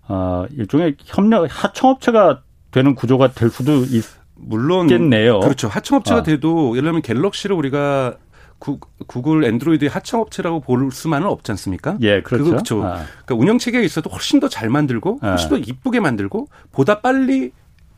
[0.08, 4.04] 어 일종의 협력 하청업체가 되는 구조가 될 수도 있.
[4.38, 5.40] 물론 겠네요.
[5.40, 5.66] 그렇죠.
[5.66, 6.22] 하청업체가 아.
[6.22, 8.16] 돼도 예를 들면 갤럭시를 우리가
[8.58, 11.96] 구, 구글 앤드로이드의 하청업체라고 볼 수만은 없지 않습니까?
[12.02, 12.44] 예, 그렇죠.
[12.44, 12.84] 그렇죠.
[12.84, 13.04] 아.
[13.24, 15.50] 그러니까 운영 체계가 있어도 훨씬 더 잘 만들고 훨씬 아.
[15.50, 17.52] 더 이쁘게 만들고 보다 빨리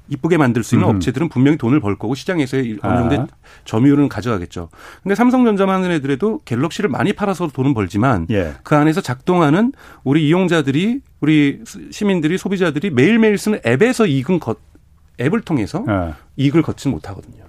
[0.09, 0.97] 이쁘게 만들 수 있는 음.
[0.97, 3.27] 업체들은 분명히 돈을 벌 거고 시장에서의 어느 정도 아.
[3.65, 4.69] 점유율은 가져가겠죠.
[5.03, 8.55] 근데 삼성전자만 해도 갤럭시를 많이 팔아서 돈은 벌지만 예.
[8.63, 9.73] 그 안에서 작동하는
[10.05, 14.57] 우리 이용자들이 우리 시민들이 소비자들이 매일매일 쓰는 앱에서 이익은 거,
[15.21, 16.15] 앱을 통해서 예.
[16.37, 17.45] 이익을 걷지 못하거든요.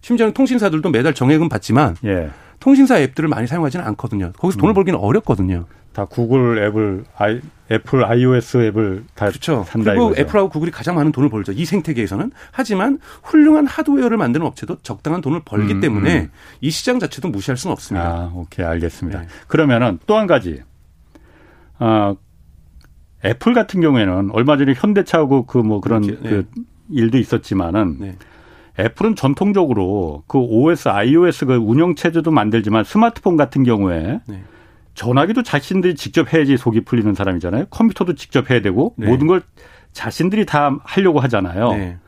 [0.00, 2.30] 심지어는 통신사들도 매달 정액은 받지만 예.
[2.58, 4.32] 통신사 앱들을 많이 사용하지는 않거든요.
[4.38, 4.74] 거기서 돈을 음.
[4.74, 5.66] 벌기는 어렵거든요.
[5.92, 9.64] 다 구글 앱을 아이, 애플 iOS 앱을 다 그렇죠.
[9.66, 10.20] 산다 그리고 이거죠.
[10.22, 11.52] 애플하고 구글이 가장 많은 돈을 벌죠.
[11.52, 12.30] 이 생태계에서는.
[12.52, 16.30] 하지만 훌륭한 하드웨어를 만드는 업체도 적당한 돈을 벌기 음, 때문에 음.
[16.60, 18.06] 이 시장 자체도 무시할 수는 없습니다.
[18.08, 19.20] 아, 오케이, 알겠습니다.
[19.22, 19.26] 네.
[19.48, 20.62] 그러면은 또 한 가지.
[21.78, 22.14] 아,
[23.24, 26.30] 애플 같은 경우에는 얼마 전에 현대차하고 그 뭐 그런 이렇게, 네.
[26.30, 26.46] 그
[26.90, 28.16] 일도 있었지만은 네.
[28.78, 34.42] 애플은 전통적으로 그 OS, iOS 그 운영 체제도 만들지만 스마트폰 같은 경우에 네.
[34.94, 37.66] 전화기도 자신들이 직접 해야지 속이 풀리는 사람이잖아요.
[37.70, 39.06] 컴퓨터도 직접 해야 되고 네.
[39.06, 39.42] 모든 걸
[39.92, 41.72] 자신들이 다 하려고 하잖아요.
[41.72, 41.98] 네.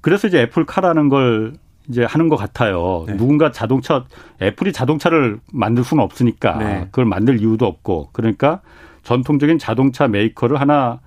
[0.00, 1.54] 그래서 이제 애플카라는 걸
[1.88, 3.04] 이제 하는 것 같아요.
[3.06, 3.16] 네.
[3.16, 4.04] 누군가 자동차
[4.40, 6.80] 애플이 자동차를 만들 수는 없으니까 네.
[6.86, 8.60] 그걸 만들 이유도 없고 그러니까
[9.02, 11.00] 전통적인 자동차 메이커를 하나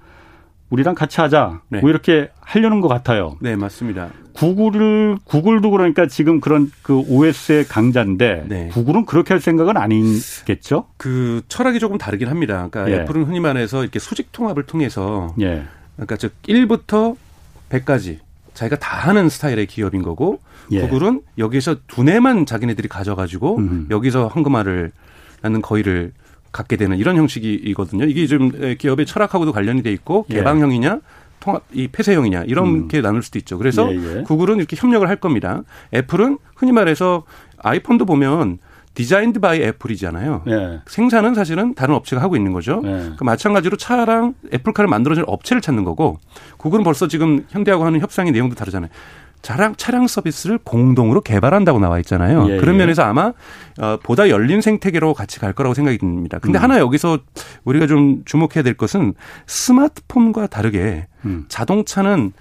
[0.73, 1.61] 우리랑 같이 하자.
[1.69, 1.81] 네.
[1.81, 3.37] 뭐 이렇게 하려는 것 같아요.
[3.41, 4.09] 네, 맞습니다.
[4.33, 8.67] 구글을 구글도 그러니까 지금 그런 그 OS의 강자인데 네.
[8.69, 10.87] 구글은 그렇게 할 생각은 아니겠죠?
[10.97, 12.67] 그 철학이 조금 다르긴 합니다.
[12.71, 13.03] 그러니까 예.
[13.03, 15.63] 애플은 흔히 말해서 이렇게 수직 통합을 통해서 예.
[15.95, 17.15] 그러니까 즉 1부터
[17.69, 18.17] 100까지
[18.55, 20.39] 자기가 다 하는 스타일의 기업인 거고
[20.71, 20.81] 예.
[20.81, 23.87] 구글은 여기서 두뇌만 자기네들이 가져가지고 음.
[23.91, 24.91] 여기서 황금알을
[25.43, 26.13] 낳는 거위를
[26.53, 28.05] 갖게 되는 이런 형식이거든요.
[28.05, 30.35] 이게 좀 기업의 철학하고도 관련이 돼 있고 예.
[30.35, 30.99] 개방형이냐
[31.41, 33.57] 통합 이 폐쇄형이냐 이렇게 나눌 수도 있죠.
[33.57, 34.21] 그래서 예, 예.
[34.21, 35.63] 구글은 이렇게 협력을 할 겁니다.
[35.93, 37.23] 애플은 흔히 말해서
[37.57, 38.59] 아이폰도 보면
[38.93, 40.43] Designed by Apple이잖아요.
[40.47, 40.79] 예.
[40.85, 42.81] 생산은 사실은 다른 업체가 하고 있는 거죠.
[42.85, 43.13] 예.
[43.17, 46.19] 그 마찬가지로 차랑 애플카를 만들어줄 업체를 찾는 거고
[46.57, 48.91] 구글은 벌써 지금 현대하고 하는 협상의 내용도 다르잖아요.
[49.43, 52.49] 차량 차량 서비스를 공동으로 개발한다고 나와 있잖아요.
[52.49, 52.79] 예, 그런 예.
[52.79, 53.33] 면에서 아마
[53.79, 56.39] 어, 보다 열린 생태계로 같이 갈 거라고 생각이 듭니다.
[56.39, 56.63] 근데 음.
[56.63, 57.19] 하나 여기서
[57.65, 59.13] 우리가 좀 주목해야 될 것은
[59.45, 61.43] 스마트폰과 다르게 음.
[61.49, 62.31] 자동차는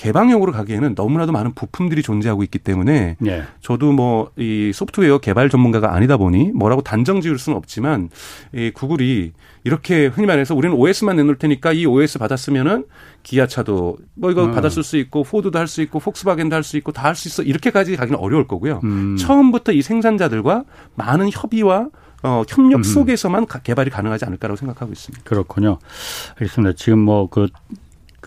[0.00, 3.44] 개방형으로 가기에는 너무나도 많은 부품들이 존재하고 있기 때문에 예.
[3.60, 8.08] 저도 뭐 이 소프트웨어 개발 전문가가 아니다 보니 뭐라고 단정 지을 수는 없지만
[8.54, 9.32] 이 구글이
[9.64, 12.84] 이렇게 흔히 말해서 우리는 OS만 내놓을 테니까 이 OS 받았으면은
[13.22, 14.52] 기아차도 뭐 이거 음.
[14.52, 17.42] 받았을 수 있고 포드도 할 수 있고 폭스바겐도 할 수 있고 다 할 수 있어
[17.42, 18.80] 이렇게까지 가기는 어려울 거고요.
[18.84, 19.16] 음.
[19.18, 21.88] 처음부터 이 생산자들과 많은 협의와
[22.22, 22.82] 어, 협력 음.
[22.82, 25.24] 속에서만 가- 개발이 가능하지 않을까라고 생각하고 있습니다.
[25.24, 25.78] 그렇군요.
[26.38, 26.74] 알겠습니다.
[26.76, 27.48] 지금 뭐 그,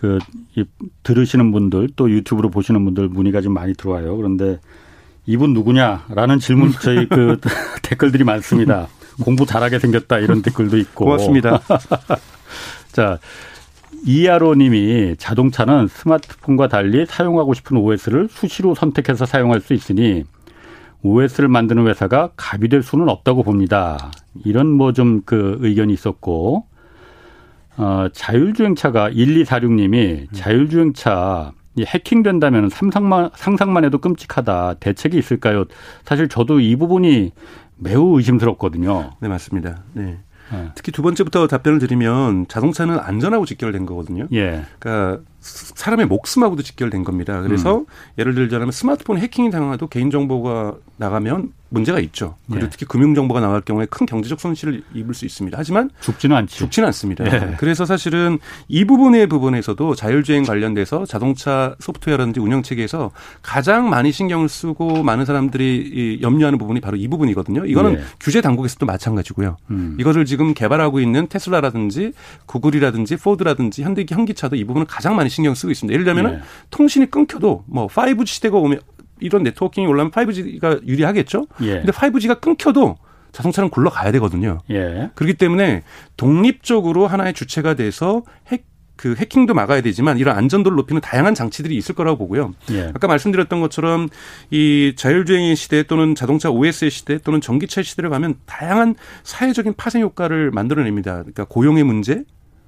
[0.04, 0.18] 그,
[0.54, 0.64] 이,
[1.02, 4.14] 들으시는 분들 또 유튜브로 보시는 분들 문의가 좀 많이 들어와요.
[4.18, 4.60] 그런데
[5.24, 7.38] 이분 누구냐라는 질문 저희 그
[7.82, 8.88] 댓글들이 많습니다.
[9.22, 11.06] 공부 잘하게 생겼다 이런 댓글도 있고.
[11.06, 11.62] 고맙습니다.
[12.92, 13.18] 자,
[14.04, 20.24] 이하로 님이 자동차는 스마트폰과 달리 사용하고 싶은 OS를 수시로 선택해서 사용할 수 있으니
[21.02, 24.10] OS를 만드는 회사가 갑이 될 수는 없다고 봅니다.
[24.44, 26.66] 이런 뭐 좀 그 의견이 있었고,
[27.76, 34.74] 어, 자율주행차가 1246님이 자율주행차 이 해킹된다면 상상만, 상상만 해도 끔찍하다.
[34.74, 35.64] 대책이 있을까요?
[36.04, 37.32] 사실 저도 이 부분이
[37.76, 39.10] 매우 의심스럽거든요.
[39.20, 39.82] 네, 맞습니다.
[39.92, 40.18] 네.
[40.52, 40.70] 예.
[40.74, 44.26] 특히 두 번째부터 답변을 드리면 자동차는 안전하고 직결된 거거든요.
[44.32, 44.64] 예.
[44.78, 47.40] 그러니까 사람의 목숨하고도 직결된 겁니다.
[47.40, 47.86] 그래서 음.
[48.18, 52.36] 예를 들자면 스마트폰 해킹이 당해도 개인 정보가 나가면 문제가 있죠.
[52.48, 52.70] 그리고 예.
[52.70, 55.58] 특히 금융 정보가 나갈 경우에 큰 경제적 손실을 입을 수 있습니다.
[55.58, 56.56] 하지만 죽지는 않지.
[56.56, 57.24] 죽지는 않습니다.
[57.26, 57.56] 예.
[57.58, 63.10] 그래서 사실은 이 부분의 부분에서도 자율주행 관련돼서 자동차 소프트웨어라든지 운영 체계에서
[63.42, 67.66] 가장 많이 신경을 쓰고 많은 사람들이 이 염려하는 부분이 바로 이 부분이거든요.
[67.66, 68.04] 이거는 예.
[68.20, 69.56] 규제 당국에서도 마찬가지고요.
[69.70, 69.96] 음.
[69.98, 72.12] 이거를 지금 개발하고 있는 테슬라라든지
[72.46, 75.92] 구글이라든지 포드라든지 현대 현기차도 이 부분을 가장 많이 신경 쓰고 있습니다.
[75.92, 76.40] 예를 들면 예.
[76.70, 78.80] 통신이 끊겨도 뭐 5G 시대가 오면
[79.24, 81.46] 이런 네트워킹이 올라면 5G가 유리하겠죠.
[81.62, 81.76] 예.
[81.76, 82.96] 근데 5G가 끊겨도
[83.32, 84.58] 자동차는 굴러가야 되거든요.
[84.70, 85.10] 예.
[85.14, 85.82] 그렇기 때문에
[86.16, 88.64] 독립적으로 하나의 주체가 돼서 핵,
[88.96, 92.54] 그 해킹도 막아야 되지만 이런 안전도를 높이는 다양한 장치들이 있을 거라고 보고요.
[92.70, 92.92] 예.
[92.94, 94.08] 아까 말씀드렸던 것처럼
[94.50, 100.50] 이 자율주행의 시대 또는 자동차 OS의 시대 또는 전기차의 시대를 가면 다양한 사회적인 파생 효과를
[100.52, 101.14] 만들어냅니다.
[101.18, 102.22] 그러니까 고용의 문제,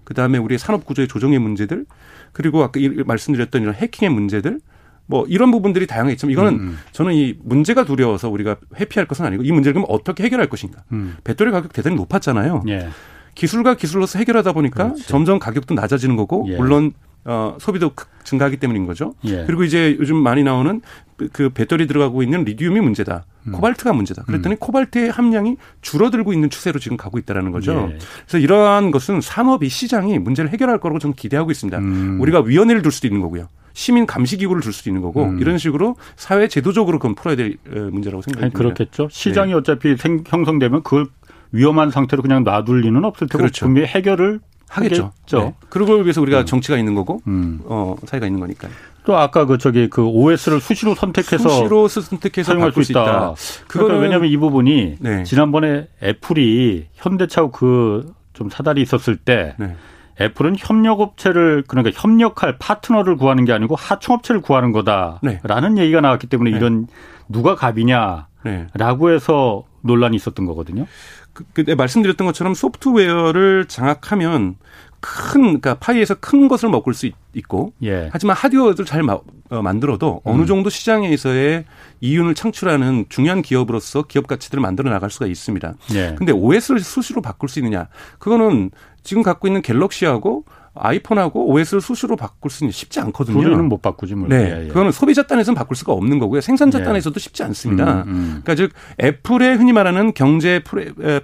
[0.04, 1.84] 그 다음에 우리의 산업 구조의 조정의 문제들,
[2.32, 4.58] 그리고 아까 이- 말씀드렸던 이런 해킹의 문제들,
[5.06, 6.78] 뭐 이런 부분들이 다양하겠지만 이거는 음.
[6.92, 10.82] 저는 이 문제가 두려워서 우리가 회피할 것은 아니고 이 문제를 그럼 어떻게 해결할 것인가.
[10.92, 11.16] 음.
[11.24, 12.62] 배터리 가격 대단히 높았잖아요.
[12.68, 12.88] 예.
[13.34, 15.06] 기술과 기술로서 해결하다 보니까 그렇지.
[15.08, 16.56] 점점 가격도 낮아지는 거고 예.
[16.56, 16.92] 물론
[17.28, 19.12] 어, 소비도 크- 증가하기 때문인 거죠.
[19.24, 19.44] 예.
[19.46, 20.80] 그리고 이제 요즘 많이 나오는
[21.16, 23.24] 그- 그 배터리 들어가고 있는 리튬이 문제다.
[23.48, 23.52] 음.
[23.52, 24.22] 코발트가 문제다.
[24.22, 27.90] 그랬더니 코발트의 함량이 줄어들고 있는 추세로 지금 가고 있다라는 거죠.
[27.92, 27.98] 예.
[28.26, 31.78] 그래서 이러한 것은 산업이 시장이 문제를 해결할 거라고 저는 기대하고 있습니다.
[31.78, 32.18] 음.
[32.20, 33.48] 우리가 위원회를 둘 수도 있는 거고요.
[33.76, 35.38] 시민 감시 기구를 둘 수도 있는 거고 음.
[35.38, 38.48] 이런 식으로 사회 제도적으로 그건 풀어야 될 어, 문제라고 듭니다.
[38.48, 39.08] 그렇겠죠.
[39.10, 39.58] 시장이 네.
[39.58, 41.08] 어차피 생, 형성되면 그걸
[41.52, 43.66] 위험한 상태로 그냥 놔둘 리는 없을 테고 그렇죠.
[43.66, 45.12] 분명히 해결을 하겠죠.
[45.26, 45.38] 하겠죠.
[45.40, 45.54] 네.
[45.68, 47.60] 그걸 위해서 우리가 정치가 있는 거고 음.
[47.64, 48.72] 어, 사회가 있는 거니까요.
[49.04, 53.34] 또 아까 그 저기 그 OS를 수시로 선택해서 수시로 선택해서 사용할 수 있다.
[53.68, 55.22] 그거는 그러니까 왜냐하면 이 부분이 네.
[55.24, 59.76] 지난번에 애플이 현대차 그좀 사달이 있었을 때 네.
[60.20, 65.82] 애플은 협력업체를 그러니까 협력할 파트너를 구하는 게 아니고 하청업체를 구하는 거다라는 네.
[65.82, 66.56] 얘기가 나왔기 때문에 네.
[66.56, 66.86] 이런
[67.28, 69.14] 누가 갑이냐라고 네.
[69.14, 70.86] 해서 논란이 있었던 거거든요.
[71.32, 74.56] 그, 그 말씀드렸던 것처럼 소프트웨어를 장악하면
[75.00, 78.08] 큰 그러니까 파이에서 큰 것을 먹을 수 있고 예.
[78.12, 79.18] 하지만 하드웨어를 잘 마,
[79.50, 80.32] 어, 만들어도 음.
[80.32, 81.64] 어느 정도 시장에서의
[82.00, 85.74] 이윤을 창출하는 중요한 기업으로서 기업 가치들을 만들어 나갈 수가 있습니다.
[85.94, 86.14] 예.
[86.16, 87.88] 근데 OS를 수시로 바꿀 수 있느냐?
[88.18, 88.70] 그거는
[89.06, 90.44] 지금 갖고 있는 갤럭시하고
[90.78, 93.38] 아이폰하고 OS를 수시로 바꿀 수는 쉽지 않거든요.
[93.38, 94.28] 우리는 못 바꾸지 뭐.
[94.28, 94.68] 네, 예, 예.
[94.68, 96.42] 그거는 소비자 단에서는 바꿀 수가 없는 거고요.
[96.42, 96.84] 생산자 예.
[96.84, 98.02] 단에서도 쉽지 않습니다.
[98.02, 98.40] 음, 음.
[98.44, 100.62] 그러니까 즉 애플의 흔히 말하는 경제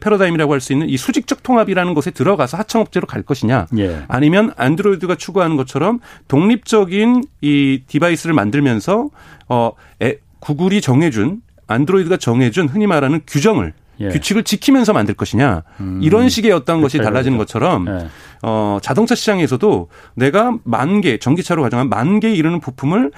[0.01, 4.05] 패러다임이라고 할 수 있는 이 수직적 통합이라는 곳에 들어가서 하청업체로 갈 것이냐, 예.
[4.07, 9.11] 아니면 안드로이드가 추구하는 것처럼 독립적인 이 device를 만들면서
[9.49, 14.09] 어 애, 구글이 정해준 안드로이드가 정해준 흔히 말하는 규정을 예.
[14.09, 16.01] 규칙을 지키면서 만들 것이냐 음.
[16.03, 18.09] 이런 식의 어떤 것이 달라지는 것처럼 예.
[18.43, 23.13] 어, 자동차 시장에서도 내가 만 개 전기차로 가정한 만 개에 이르는 부품을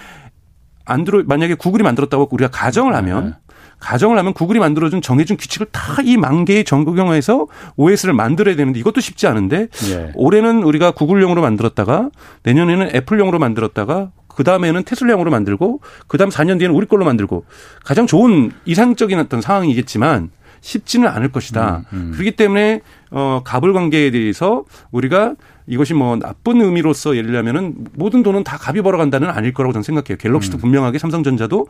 [0.86, 3.44] 안드로 만약에 구글이 만들었다고 우리가 가정을 하면 예.
[3.80, 9.00] 가정을 하면 구글이 만들어준 정해준 규칙을 다 이 만 개의 적용해서 OS를 만들어야 되는데 이것도
[9.00, 10.12] 쉽지 않은데 예.
[10.14, 12.10] 올해는 우리가 구글용으로 만들었다가
[12.44, 17.44] 내년에는 애플용으로 만들었다가 그 다음에는 테슬라용으로 만들고 그 다음 4년 뒤에는 우리 걸로 만들고
[17.84, 20.30] 가장 좋은 이상적인 어떤 상황이겠지만
[20.64, 21.84] 쉽지는 않을 것이다.
[21.92, 22.10] 음, 음.
[22.12, 25.34] 그렇기 때문에 어 갑을 관계에 대해서 우리가
[25.66, 30.16] 이것이 뭐 나쁜 의미로서 예를 들면은 모든 돈은 다 갑이 벌어간다는 아닐 거라고 저는 생각해요.
[30.16, 30.60] 갤럭시도 음.
[30.60, 31.66] 분명하게 삼성전자도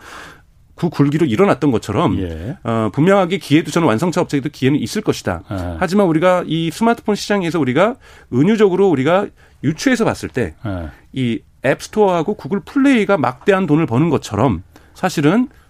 [0.77, 2.57] 그 굴기로 일어났던 것처럼 예.
[2.63, 5.43] 어, 분명하게 기회도 저는 완성차 업체에도 기회는 있을 것이다.
[5.51, 5.77] 예.
[5.79, 7.97] 하지만 우리가 이 스마트폰 시장에서 우리가
[8.33, 9.27] 은유적으로 우리가
[9.65, 10.53] 유추해서 봤을 때이
[11.17, 11.39] 예.
[11.65, 14.63] 앱스토어하고 구글 플레이가 막대한 돈을 버는 것처럼
[14.95, 15.64] 사실은 어,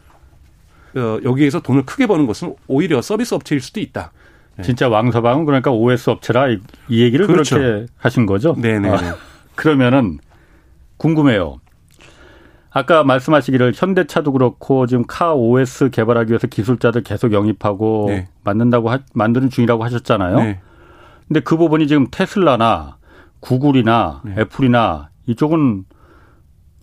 [0.95, 4.13] 여기에서 돈을 크게 버는 것은 오히려 서비스 업체일 수도 있다.
[4.57, 4.63] 네.
[4.63, 7.57] 진짜 왕서방은 그러니까 OS 업체라 이, 이 얘기를 그렇죠.
[7.57, 8.55] 그렇게 하신 거죠?
[8.57, 8.89] 네네.
[8.89, 9.17] 아,
[9.57, 10.19] 그러면은
[10.97, 11.59] 궁금해요.
[12.71, 18.29] 아까 말씀하시기를 현대차도 그렇고 지금 카 OS 개발하기 위해서 기술자들 계속 영입하고 네.
[18.43, 20.37] 만든다고 하, 만드는 중이라고 하셨잖아요.
[20.39, 20.61] 네.
[21.29, 22.97] 근데 그 부분이 지금 테슬라나
[23.41, 24.35] 구글이나 네.
[24.39, 25.85] 애플이나 이쪽은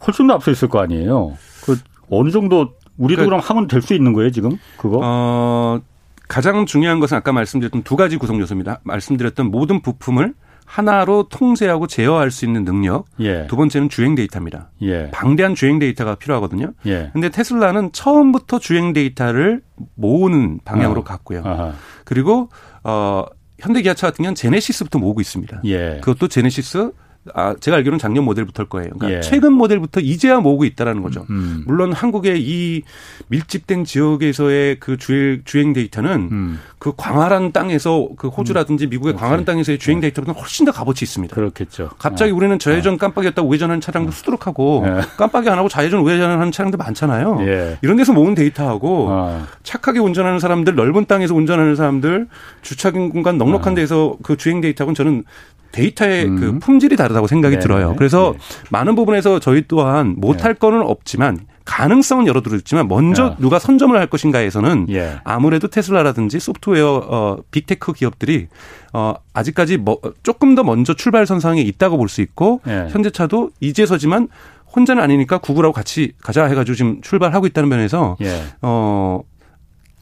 [0.07, 1.37] 훨씬 더 앞서 있을 거 아니에요.
[1.65, 1.77] 그
[2.09, 4.57] 어느 정도 우리도 그러니까, 그럼 하면 될 수 있는 거예요, 지금?
[4.77, 4.99] 그거?
[5.03, 5.79] 어,
[6.27, 8.79] 가장 중요한 것은 아까 말씀드렸던 두 가지 구성 요소입니다.
[8.83, 10.33] 말씀드렸던 모든 부품을
[10.65, 13.05] 하나로 통제하고 제어할 수 있는 능력.
[13.19, 13.45] 예.
[13.47, 14.69] 두 번째는 주행 데이터입니다.
[14.83, 15.09] 예.
[15.11, 16.71] 방대한 주행 데이터가 필요하거든요.
[16.85, 17.09] 예.
[17.11, 19.61] 근데 테슬라는 처음부터 주행 데이터를
[19.95, 21.03] 모으는 방향으로 어.
[21.03, 21.41] 갔고요.
[21.43, 21.73] 아하.
[22.05, 22.47] 그리고
[22.85, 23.25] 어
[23.59, 25.61] 현대기아차 같은 경우는 제네시스부터 모으고 있습니다.
[25.65, 25.99] 예.
[26.01, 26.91] 그것도 제네시스
[27.35, 28.89] 아, 제가 알기로는 작년 모델부터일 거예요.
[28.97, 29.21] 그러니까 예.
[29.21, 31.25] 최근 모델부터 이제야 모으고 있다라는 거죠.
[31.29, 31.63] 음.
[31.67, 32.81] 물론 한국의 이
[33.27, 36.59] 밀집된 지역에서의 그 주행, 주행 데이터는 음.
[36.79, 39.21] 그 광활한 땅에서 그 호주라든지 미국의 그렇지.
[39.21, 40.07] 광활한 땅에서의 주행 네.
[40.07, 41.35] 데이터보다 훨씬 더 값어치 있습니다.
[41.35, 41.91] 그렇겠죠.
[41.99, 42.37] 갑자기 네.
[42.37, 42.97] 우리는 좌회전 네.
[42.97, 44.17] 깜빡이었다고 우회전하는 차량도 네.
[44.17, 45.01] 수두룩하고 네.
[45.15, 47.37] 깜빡이 안 하고 좌회전 우회전하는 차량도 많잖아요.
[47.41, 47.77] 예.
[47.83, 49.45] 이런 데서 모은 데이터하고 어.
[49.61, 52.27] 착하게 운전하는 사람들, 넓은 땅에서 운전하는 사람들,
[52.63, 53.75] 주차 공간 넉넉한 어.
[53.75, 55.23] 데서 그 주행 데이터하고는 저는
[55.71, 56.35] 데이터의 음.
[56.39, 57.95] 그 품질이 다르다고 생각이 네 들어요.
[57.97, 58.39] 그래서 네.
[58.71, 60.59] 많은 부분에서 저희 또한 못할 네.
[60.59, 63.35] 거는 없지만 가능성은 열어두었지만 먼저 야.
[63.39, 65.19] 누가 선점을 할 것인가에서는 예.
[65.23, 68.47] 아무래도 테슬라라든지 소프트웨어 어 빅테크 기업들이
[68.93, 72.87] 어 아직까지 뭐 조금 더 먼저 출발 선상에 있다고 볼 수 있고 예.
[72.89, 74.27] 현대차도 이제서지만
[74.75, 78.41] 혼자는 아니니까 구글하고 같이 가자 해가지고 지금 출발하고 있다는 면에서 예.
[78.61, 79.21] 어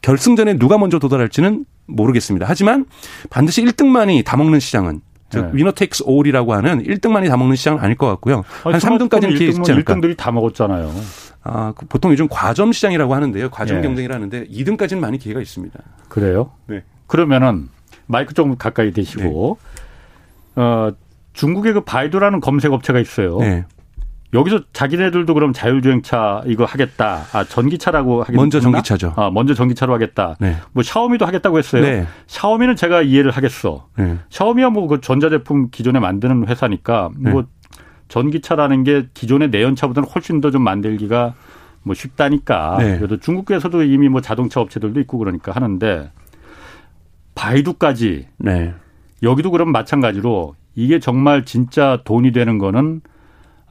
[0.02, 2.46] 결승전에 누가 먼저 도달할지는 모르겠습니다.
[2.48, 2.86] 하지만
[3.28, 5.50] 반드시 1등만이 다 먹는 시장은 즉 네.
[5.54, 8.44] winner takes all이라고 하는 1등만이 다 먹는 시장은 아닐 것 같고요.
[8.64, 9.94] 아니, 한 3등까지는 기회 있지 않을까.
[9.94, 10.92] 1등들이 다 먹었잖아요.
[11.42, 13.48] 아, 그 보통 요즘 과점 시장이라고 하는데요.
[13.50, 13.82] 과점 네.
[13.82, 15.78] 경쟁이라는데 2등까지는 많이 기회가 있습니다.
[16.08, 16.50] 그래요?
[16.66, 16.82] 네.
[17.06, 17.68] 그러면은
[18.06, 19.58] 마이크 좀 가까이 대시고
[20.56, 20.62] 네.
[20.62, 20.92] 어,
[21.32, 23.38] 중국의 그 바이두라는 검색 업체가 있어요.
[23.38, 23.64] 네.
[24.32, 27.22] 여기서 자기네들도 그럼 자율주행차 이거 하겠다.
[27.32, 28.36] 아, 전기차라고 하겠다.
[28.36, 29.14] 먼저 전기차죠.
[29.16, 30.36] 아, 먼저 전기차로 하겠다.
[30.38, 30.56] 네.
[30.72, 31.82] 뭐 샤오미도 하겠다고 했어요.
[31.82, 32.06] 네.
[32.28, 33.88] 샤오미는 제가 이해를 하겠어.
[33.96, 34.18] 네.
[34.28, 37.30] 샤오미야 뭐 그 전자제품 기존에 만드는 회사니까 네.
[37.32, 37.44] 뭐
[38.08, 41.34] 전기차라는 게 기존의 내연차보다는 훨씬 더 좀 만들기가
[41.82, 42.76] 뭐 쉽다니까.
[42.78, 42.96] 네.
[42.98, 46.10] 그래도 중국에서도 이미 뭐 자동차 업체들도 있고 그러니까 하는데
[47.34, 48.74] 바이두까지 네.
[49.22, 53.00] 여기도 그럼 마찬가지로 이게 정말 진짜 돈이 되는 거는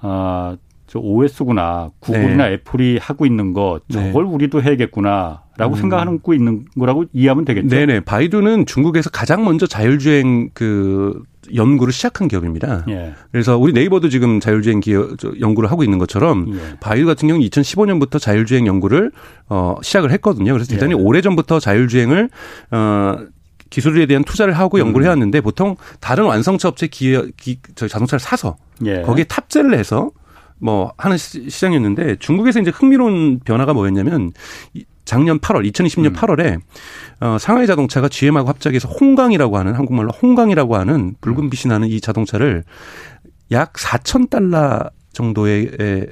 [0.01, 0.57] 아,
[0.89, 1.91] 저 OS구나.
[1.99, 2.53] 구글이나 네.
[2.53, 4.29] 애플이 하고 있는 거 저걸 네.
[4.31, 5.81] 우리도 해야겠구나 라고 음.
[5.81, 7.67] 생각하고 있는 거라고 이해하면 되겠죠.
[7.67, 7.99] 네네.
[8.01, 11.21] 바이두는 중국에서 가장 먼저 자율주행 그
[11.53, 12.85] 연구를 시작한 기업입니다.
[12.89, 13.13] 예.
[13.31, 16.79] 그래서 우리 네이버도 지금 자율주행 기업 연구를 하고 있는 것처럼 예.
[16.79, 19.11] 바이두 같은 경우는 2015년부터 자율주행 연구를
[19.47, 20.53] 어 시작을 했거든요.
[20.53, 20.95] 그래서 대단히 예.
[20.95, 22.29] 오래 전부터 자율주행을
[22.71, 23.17] 어
[23.69, 25.07] 기술에 대한 투자를 하고 연구를 음.
[25.07, 29.01] 해왔는데 보통 다른 완성차 업체 기어 기, 저 자동차를 사서 예.
[29.01, 30.11] 거기에 탑재를 해서
[30.57, 34.31] 뭐 하는 시장이었는데 중국에서 이제 흥미로운 변화가 뭐였냐면
[35.05, 36.13] 작년 8월 2020년 음.
[36.13, 36.59] 8월에
[37.21, 42.63] 어 상하이 자동차가 GM하고 합작해서 홍강이라고 하는 한국말로 홍강이라고 하는 붉은 빛이 나는 이 자동차를
[43.51, 46.07] 약 4천 달러 정도의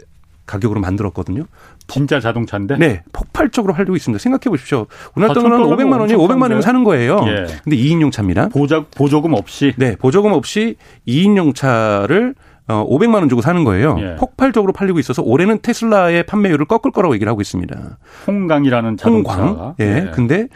[0.47, 1.45] 가격으로 만들었거든요.
[1.87, 2.77] 진짜 자동차인데?
[2.77, 3.03] 네.
[3.13, 4.21] 폭발적으로 팔리고 있습니다.
[4.21, 4.87] 생각해 보십시오.
[5.15, 7.19] 오늘 돈은 500만 원이 500만 원이면 사는 거예요.
[7.27, 7.45] 예.
[7.63, 8.49] 근데 2인용 차입니다.
[8.49, 9.73] 보조, 보조금 없이?
[9.77, 9.95] 네.
[9.95, 10.75] 보조금 없이
[11.07, 12.35] 2인용 차를
[12.67, 13.95] 어 500만 원 주고 사는 거예요.
[13.99, 14.15] 예.
[14.17, 17.97] 폭발적으로 팔리고 있어서 올해는 테슬라의 판매율을 꺾을 거라고 얘기를 하고 있습니다.
[18.27, 19.33] 홍강이라는 자동차.
[19.35, 19.75] 홍광.
[19.79, 19.85] 예.
[20.07, 20.11] 예.
[20.13, 20.47] 근데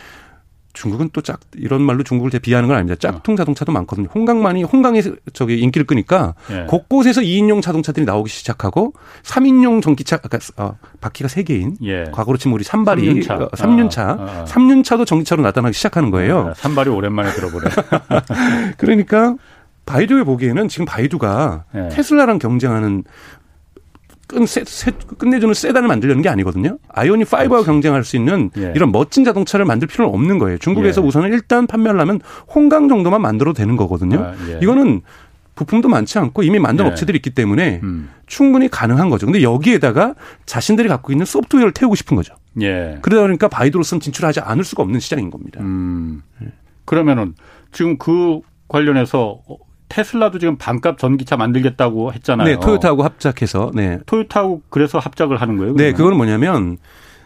[0.73, 2.97] 중국은 또 짝 이런 말로 중국을 비하하는 건 아닙니다.
[2.97, 4.07] 짝퉁 자동차도 많거든요.
[4.15, 5.01] 홍강만이 홍강이
[5.33, 6.65] 저기 인기를 끄니까 예.
[6.67, 8.93] 곳곳에서 2인용 자동차들이 나오기 시작하고
[9.23, 12.05] 3인용 전기차 아까 어, 바퀴가 3개인 예.
[12.13, 14.45] 과거로 치면 우리 산발이 3년차, 어, 3년차, 아, 아.
[14.47, 16.49] 3년차도 전기차로 나타나기 시작하는 거예요.
[16.49, 17.65] 아, 산발이 오랜만에 들어보네.
[18.77, 19.35] 그러니까
[19.91, 21.89] 바이두에 보기에는 지금 바이두가 예.
[21.91, 23.03] 테슬라랑 경쟁하는
[24.27, 26.77] 끝, 세, 세, 끝내주는 세단을 만들려는 게 아니거든요.
[26.89, 28.71] 아이오닉 5와 경쟁할 수 있는 예.
[28.75, 30.57] 이런 멋진 자동차를 만들 필요는 없는 거예요.
[30.57, 31.05] 중국에서 예.
[31.05, 32.21] 우선은 일단 판매를 하면
[32.53, 34.19] 홍강 정도만 만들어도 되는 거거든요.
[34.19, 34.59] 아, 예.
[34.61, 35.01] 이거는
[35.55, 36.89] 부품도 많지 않고 이미 만든 예.
[36.89, 38.09] 업체들이 있기 때문에 음.
[38.25, 39.25] 충분히 가능한 거죠.
[39.25, 42.33] 근데 여기에다가 자신들이 갖고 있는 소프트웨어를 태우고 싶은 거죠.
[42.61, 42.99] 예.
[43.01, 45.59] 그러다 보니까 바이두로서는 진출하지 않을 수가 없는 시장인 겁니다.
[45.61, 46.23] 음.
[46.85, 47.35] 그러면은
[47.71, 49.41] 지금 그 관련해서
[49.91, 52.47] 테슬라도 지금 반값 전기차 만들겠다고 했잖아요.
[52.47, 53.71] 네, 토요타하고 합작해서.
[53.75, 53.99] 네.
[54.05, 55.73] 토요타하고 그래서 합작을 하는 거예요?
[55.73, 55.91] 네, 그러면?
[55.91, 56.77] 네, 그건 뭐냐면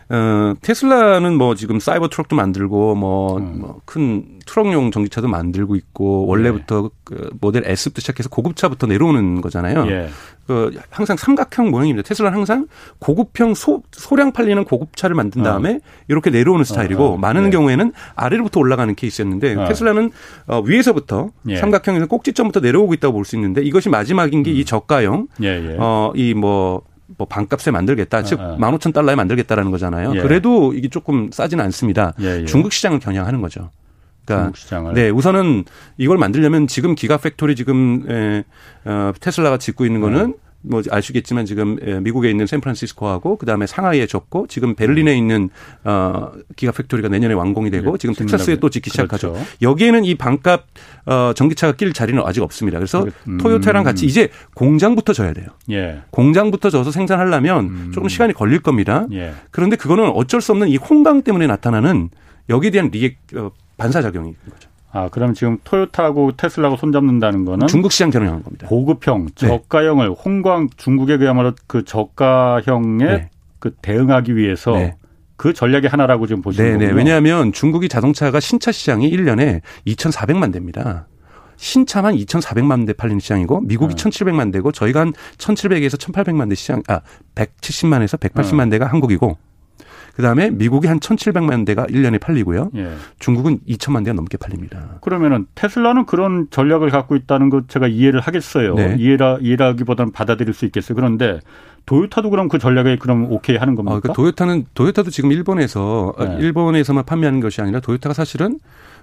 [0.10, 3.60] 어, 테슬라는 뭐 지금 사이버 트럭도 만들고 뭐큰 음.
[3.60, 3.82] 뭐
[4.46, 6.90] 트럭용 전기차도 만들고 있고 원래부터 네.
[7.04, 9.88] 그 모델 S부터 시작해서 고급차부터 내려오는 거잖아요.
[9.88, 10.10] 예.
[10.46, 12.08] 그 항상 삼각형 모양입니다.
[12.08, 12.68] 테슬라는 항상
[13.00, 15.46] 고급형 소, 소량 팔리는 고급차를 만든 어.
[15.46, 15.80] 다음에 어.
[16.08, 17.18] 이렇게 내려오는 스타일이고 어, 어.
[17.18, 17.50] 많은 예.
[17.50, 19.66] 경우에는 아래로부터 올라가는 케이스였는데 어.
[19.68, 20.12] 테슬라는
[20.46, 21.56] 어, 위에서부터 예.
[21.56, 24.66] 삼각형에서 꼭지점부터 내려오고 있다고 볼 수 있는데 이것이 마지막인 게이 음.
[24.66, 25.78] 저가형 예, 예.
[25.80, 26.84] 어이뭐
[27.18, 28.24] 뭐 반값에 만들겠다.
[28.24, 28.58] 즉, 아, 아.
[28.58, 30.16] 15,000달러에 만들겠다라는 거잖아요.
[30.16, 30.22] 예.
[30.22, 32.14] 그래도 이게 조금 싸지는 않습니다.
[32.20, 32.46] 예, 예.
[32.46, 33.70] 중국 시장을 겨냥하는 거죠.
[34.26, 35.66] 그러니까 네 우선은
[35.98, 38.44] 이걸 만들려면 지금 Gigafactory 지금 에,
[38.86, 40.34] 어, 테슬라가 짓고 있는 거는 네.
[40.68, 45.18] 뭐 아시겠지만 지금 미국에 있는 샌프란시스코하고 그다음에 상하이에 졌고 지금 베를린에 음.
[45.18, 45.50] 있는
[45.84, 49.34] 어 Gigafactory가 내년에 완공이 되고 네, 지금 텍사스에 또 짓기 시작하죠.
[49.34, 49.48] 그렇죠.
[49.62, 50.66] 여기에는 이 반값
[51.06, 52.78] 어 전기차가 낄 자리는 아직 없습니다.
[52.80, 53.38] 그래서 음.
[53.38, 55.48] 토요타랑 같이 이제 공장부터 져야 돼요.
[55.72, 56.02] 예.
[56.10, 57.92] 공장부터 져서 생산하려면 음.
[57.94, 59.06] 조금 시간이 걸릴 겁니다.
[59.12, 59.34] 예.
[59.52, 62.10] 그런데 그거는 어쩔 수 없는 이 홍광 때문에 나타나는
[62.50, 64.70] 여기에 대한 reac 어, 반사작용인 거죠.
[64.96, 68.66] 아, 그럼 지금 토요타하고 테슬라하고 손잡는다는 거는 중국 시장 겨냥한 겁니다.
[68.68, 69.48] 고급형, 네.
[69.48, 73.30] 저가형을 홍광 중국에 그야말로 그 저가형에 네.
[73.60, 74.96] 그 대응하기 위해서 네.
[75.36, 76.94] 그 전략의 하나라고 지금 보시는 거예요.
[76.94, 81.08] 네, 왜냐하면 중국이 자동차가 신차 시장이 1년에 2,400만 대입니다.
[81.58, 84.02] 신차만 2,400만 대 팔리는 시장이고 미국이 네.
[84.02, 87.02] 1,700만 대고 저희가 한 1,700에서 1,800만 대 시장 아
[87.36, 89.38] 170만에서 180만 대가 한국이고
[90.16, 92.72] 그다음에 미국이 한 1,700만 대가 1년에 팔리고요.
[92.76, 92.94] 예.
[93.20, 94.98] 중국은 2천만 대가 넘게 팔립니다.
[95.02, 98.76] 그러면은 테슬라는 그런 전략을 갖고 있다는 것 제가 이해를 하겠어요.
[98.76, 98.96] 네.
[98.98, 100.96] 이해라 이해하기보다는 받아들일 수 있겠어요.
[100.96, 101.40] 그런데
[101.86, 103.96] 도요타도 그럼 그 전략에 그럼 오케이 하는 겁니까?
[103.96, 106.38] 어, 그러니까 도요타는 도요타도 지금 일본에서 네.
[106.40, 108.60] 일본에서만 판매하는 것이 아니라 도요타가 사실은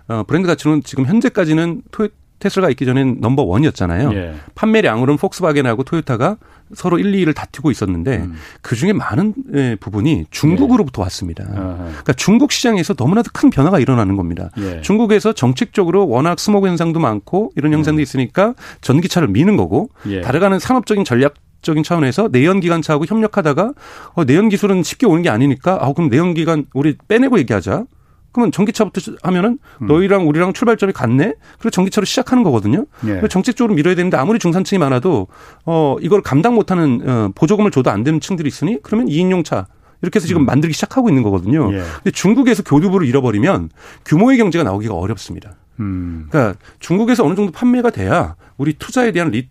[0.09, 2.09] 어, 브랜드 가치는 지금 현재까지는 토요,
[2.43, 4.13] 테슬라가 있기 전엔 넘버 원이었잖아요.
[4.15, 4.35] 예.
[4.57, 6.39] 판매량으로는 폭스바겐하고 토요타가
[6.75, 8.35] 서로 1, 2위를 다투고 있었는데 음.
[8.63, 11.05] 그 중에 많은 예, 부분이 중국으로부터 예.
[11.05, 11.45] 왔습니다.
[11.45, 11.77] 아하.
[11.77, 14.51] 그러니까 중국 시장에서 너무나도 큰 변화가 일어나는 겁니다.
[14.59, 14.81] 예.
[14.81, 18.03] 중국에서 정책적으로 워낙 스모그 현상도 많고 이런 현상도 음.
[18.03, 20.21] 있으니까 전기차를 미는 거고 예.
[20.21, 23.73] 다르가는 산업적인 전략 적인 차원에서 내연 기관차하고 협력하다가
[24.15, 27.85] 어, 내연 기술은 쉽게 오는 게 아니니까 아 그럼 내연 기관 우리 빼내고 얘기하자.
[28.33, 29.87] 그러면 전기차부터 하면은 음.
[29.87, 31.35] 너희랑 우리랑 출발점이 같네.
[31.59, 32.87] 그리고 전기차로 시작하는 거거든요.
[33.07, 33.21] 예.
[33.29, 35.29] 정책적으로 밀어야 되는데 아무리 중산층이 많아도
[35.65, 39.67] 어 이걸 감당 못하는 어, 보조금을 줘도 안 되는 층들이 있으니 그러면 2인용 차
[40.01, 40.47] 이렇게 해서 지금 음.
[40.47, 41.73] 만들기 시작하고 있는 거거든요.
[41.73, 41.79] 예.
[41.79, 43.71] 근데 중국에서 교두부를 잃어버리면
[44.05, 45.57] 규모의 경제가 나오기가 어렵습니다.
[45.81, 46.27] 음.
[46.31, 49.49] 그러니까 중국에서 어느 정도 판매가 돼야 우리 투자에 대한 re,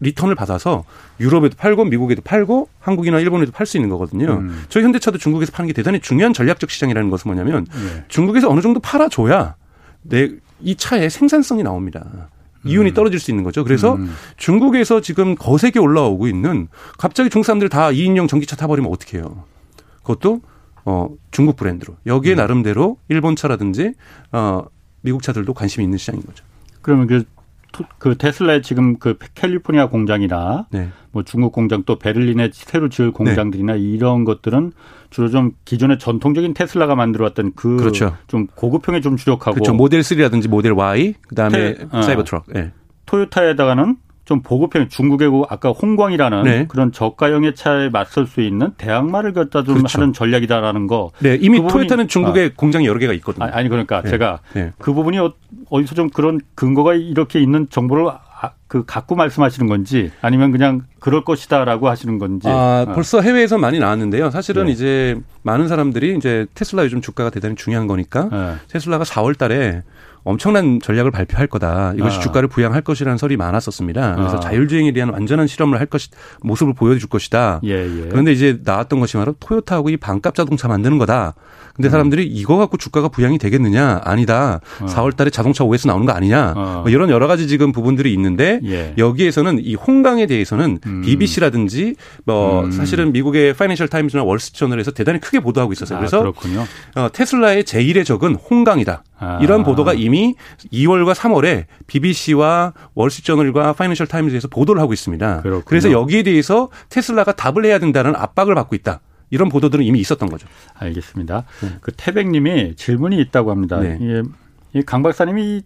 [0.00, 0.84] return을 받아서
[1.20, 4.38] 유럽에도 팔고 미국에도 팔고 한국이나 일본에도 팔 수 있는 거거든요.
[4.38, 4.64] 음.
[4.68, 8.04] 저희 현대차도 중국에서 파는 게 대단히 중요한 전략적 시장이라는 것은 뭐냐면 네.
[8.08, 9.54] 중국에서 어느 정도 팔아줘야
[10.02, 10.30] 내
[10.60, 12.28] 이 차의 생산성이 나옵니다.
[12.64, 12.94] 이윤이 음.
[12.94, 13.62] 떨어질 수 있는 거죠.
[13.62, 14.12] 그래서 음.
[14.36, 16.68] 중국에서 지금 거세게 올라오고 있는
[16.98, 19.44] 갑자기 중국 사람들 다 2인용 전기차 타버리면 어떻게 해요?
[19.98, 20.40] 그것도
[20.84, 22.36] 어 중국 브랜드로 여기에 음.
[22.36, 23.92] 나름대로 일본 차라든지
[24.32, 24.64] 어
[25.02, 26.44] 미국 차들도 관심이 있는 시장인 거죠.
[26.82, 27.24] 그러면 그
[27.98, 30.88] 그 테슬라의 지금 그 캘리포니아 공장이나 네.
[31.12, 33.80] 뭐 중국 공장 또 베를린에 새로 지을 공장들이나 네.
[33.80, 34.72] 이런 것들은
[35.10, 38.16] 주로 좀 기존의 전통적인 테슬라가 만들어왔던 그 그렇죠.
[38.26, 39.74] 좀 고급형에 좀 주력하고 그렇죠.
[39.74, 42.02] 모델 3라든지 모델 Y 그다음에 테, 어.
[42.02, 42.44] 사이버 트럭.
[42.52, 42.72] 네.
[43.06, 43.96] 토요타에다가는
[44.26, 46.66] 좀 보급형 중국의 그 아까 홍광이라는 네.
[46.68, 50.00] 그런 저가형의 차에 맞설 수 있는 대항마를 갖다 좀 그렇죠.
[50.00, 51.12] 하는 전략이다라는 거.
[51.20, 52.50] 네, 이미 그 토요타는 중국에 아.
[52.54, 53.46] 공장이 여러 개가 있거든요.
[53.46, 54.10] 아니 그러니까 네.
[54.10, 54.72] 제가 네.
[54.78, 55.32] 그 부분이 어,
[55.70, 61.24] 어디서 좀 그런 근거가 이렇게 있는 정보를 아, 그 갖고 말씀하시는 건지 아니면 그냥 그럴
[61.24, 62.48] 것이다라고 하시는 건지.
[62.48, 62.92] 아, 어.
[62.92, 64.30] 벌써 해외에서 많이 나왔는데요.
[64.30, 64.72] 사실은 네.
[64.72, 68.54] 이제 많은 사람들이 이제 테슬라 요즘 주가가 대단히 중요한 거니까 네.
[68.68, 69.82] 테슬라가 4월 달에
[70.26, 71.92] 엄청난 전략을 발표할 거다.
[71.96, 72.20] 이것이 아.
[72.20, 74.16] 주가를 부양할 것이라는 설이 많았었습니다.
[74.16, 74.40] 그래서 아.
[74.40, 76.10] 자율주행에 대한 완전한 실험을 할 것이
[76.40, 77.60] 모습을 보여줄 것이다.
[77.62, 78.08] 예, 예.
[78.08, 81.34] 그런데 이제 나왔던 것이 바로 토요타하고 이 반값 자동차 만드는 거다.
[81.76, 81.90] 근데 음.
[81.90, 82.28] 사람들이 음.
[82.32, 84.00] 이거 갖고 주가가 부양이 되겠느냐?
[84.02, 84.60] 아니다.
[84.80, 84.86] 어.
[84.86, 86.54] 4월 달에 자동차 OS 나오는 거 아니냐?
[86.56, 86.80] 어.
[86.82, 88.94] 뭐 이런 여러 가지 지금 부분들이 있는데 예.
[88.98, 91.02] 여기에서는 이 홍강에 대해서는 음.
[91.02, 91.94] BBC라든지
[92.24, 92.70] 뭐 음.
[92.70, 95.96] 사실은 미국의 파이낸셜 타임즈나 월스트리트저널에서 대단히 크게 보도하고 있었어요.
[95.96, 96.32] 아, 그래서
[96.94, 99.04] 아, 어, 테슬라의 제1의 적은 홍강이다.
[99.18, 99.38] 아.
[99.42, 100.34] 이런 보도가 이미
[100.72, 105.42] 2월과 3월에 BBC와 월스트리트저널과 파이낸셜 타임즈에서 보도를 하고 있습니다.
[105.42, 105.64] 그렇군요.
[105.64, 109.00] 그래서 여기에 대해서 테슬라가 답을 해야 된다는 압박을 받고 있다.
[109.30, 110.46] 이런 보도들은 이미 있었던 거죠.
[110.74, 111.44] 알겠습니다.
[111.62, 111.70] 네.
[111.80, 113.80] 그 태백님이 질문이 있다고 합니다.
[113.80, 113.98] 네.
[114.74, 115.62] 예, 강 박사님이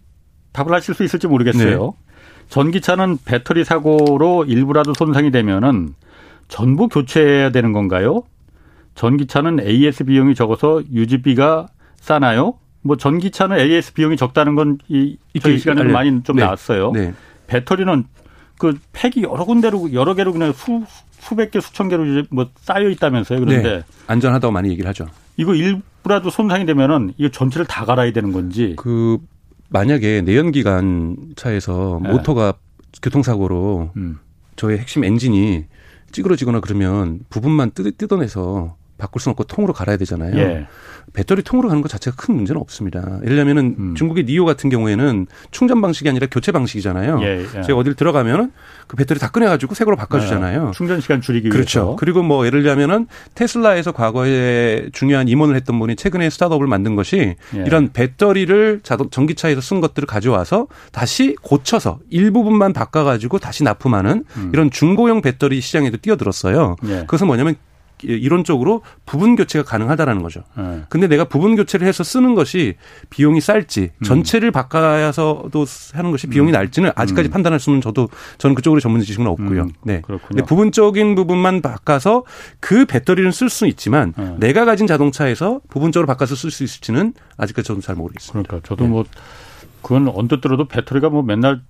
[0.51, 1.85] 답을 하실 수 있을지 모르겠어요.
[1.85, 2.10] 네.
[2.51, 5.95] 전기차는 배터리 사고로 일부라도 손상이 되면은
[6.49, 8.23] 전부 교체해야 되는 건가요?
[8.93, 12.55] 전기차는 AS 비용이 적어서 유지비가 싸나요?
[12.81, 15.91] 뭐 전기차는 AS 비용이 적다는 건이 저희 시간에 네.
[15.93, 16.43] 많이 좀 네.
[16.43, 16.91] 나왔어요.
[16.91, 17.13] 네.
[17.47, 18.03] 배터리는
[18.59, 20.83] 그 팩이 여러 군데로 여러 개로 그냥 수
[21.19, 23.39] 수백 개 수천 개로 이제 뭐 쌓여 있다면서요.
[23.39, 23.83] 그런데 네.
[24.07, 25.05] 안전하다고 많이 얘기를 하죠.
[25.37, 28.75] 이거 일부라도 손상이 되면은 이거 전체를 다 갈아야 되는 건지.
[28.77, 29.19] 그
[29.71, 32.11] 만약에 내연기관 차에서 네.
[32.11, 32.53] 모터가
[33.01, 34.19] 교통사고로 음.
[34.57, 35.65] 저의 핵심 엔진이
[36.11, 40.37] 찌그러지거나 그러면 부분만 뜯, 뜯어내서 바꿀 수는 없고 통으로 갈아야 되잖아요.
[40.37, 40.67] 예.
[41.13, 43.19] 배터리 통으로 가는 것 자체가 큰 문제는 없습니다.
[43.23, 43.95] 예를 들면은 음.
[43.95, 47.19] 중국의 니오 같은 경우에는 충전 방식이 아니라 교체 방식이잖아요.
[47.23, 47.61] 예, 예.
[47.63, 48.51] 제가 어딜 들어가면은
[48.87, 50.65] 그 배터리 다 꺼내가지고 새 거로 바꿔주잖아요.
[50.67, 50.71] 네.
[50.73, 51.79] 충전 시간 줄이기 그렇죠.
[51.79, 51.95] 위해서.
[51.97, 57.63] 그리고 뭐 예를 들자면은 테슬라에서 과거에 중요한 임원을 했던 분이 최근에 스타트업을 만든 것이 예.
[57.65, 64.49] 이런 배터리를 자동 전기차에서 쓴 것들을 가져와서 다시 고쳐서 일부분만 바꿔가지고 다시 납품하는 음.
[64.53, 66.75] 이런 중고용 배터리 시장에도 뛰어들었어요.
[66.85, 66.99] 예.
[67.01, 67.55] 그것은 뭐냐면
[68.03, 70.43] 이론적으로 부분 교체가 가능하다라는 거죠.
[70.57, 70.81] 네.
[70.89, 72.75] 근데 내가 부분 교체를 해서 쓰는 것이
[73.09, 74.03] 비용이 쌀지 음.
[74.03, 76.53] 전체를 바꿔서도 하는 것이 비용이 음.
[76.53, 77.31] 날지는 아직까지 음.
[77.31, 79.63] 판단할 수는 저도 저는 그쪽으로 전문 지식은 없고요.
[79.63, 79.71] 음.
[79.83, 80.01] 네.
[80.01, 80.45] 그렇군요.
[80.45, 82.23] 부분적인 부분만 바꿔서
[82.59, 84.35] 그 배터리는 쓸 수는 있지만 네.
[84.39, 88.47] 내가 가진 자동차에서 부분적으로 바꿔서 쓸 수 있을지는 아직까지 저도 잘 모르겠습니다.
[88.47, 88.89] 그러니까 저도 네.
[88.89, 89.05] 뭐
[89.81, 91.61] 그건 언뜻 들어도 배터리가 뭐 맨날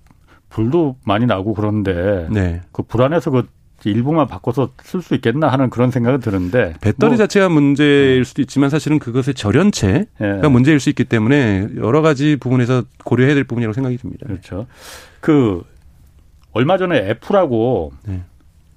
[0.48, 2.60] 불도 많이 나고 그런데 네.
[2.72, 3.48] 그 불안해서 그
[3.90, 7.16] 일부만 바꿔서 쓸 수 있겠나 하는 그런 생각은 드는데 배터리 뭐.
[7.16, 8.24] 자체가 문제일 네.
[8.24, 10.48] 수도 있지만 사실은 그것의 절연체가 네.
[10.48, 14.26] 문제일 수 있기 때문에 여러 가지 부분에서 고려해야 될 부분이라고 생각이 듭니다.
[14.26, 14.66] 그렇죠.
[15.20, 15.62] 그
[16.52, 18.22] 얼마 전에 애플하고 네.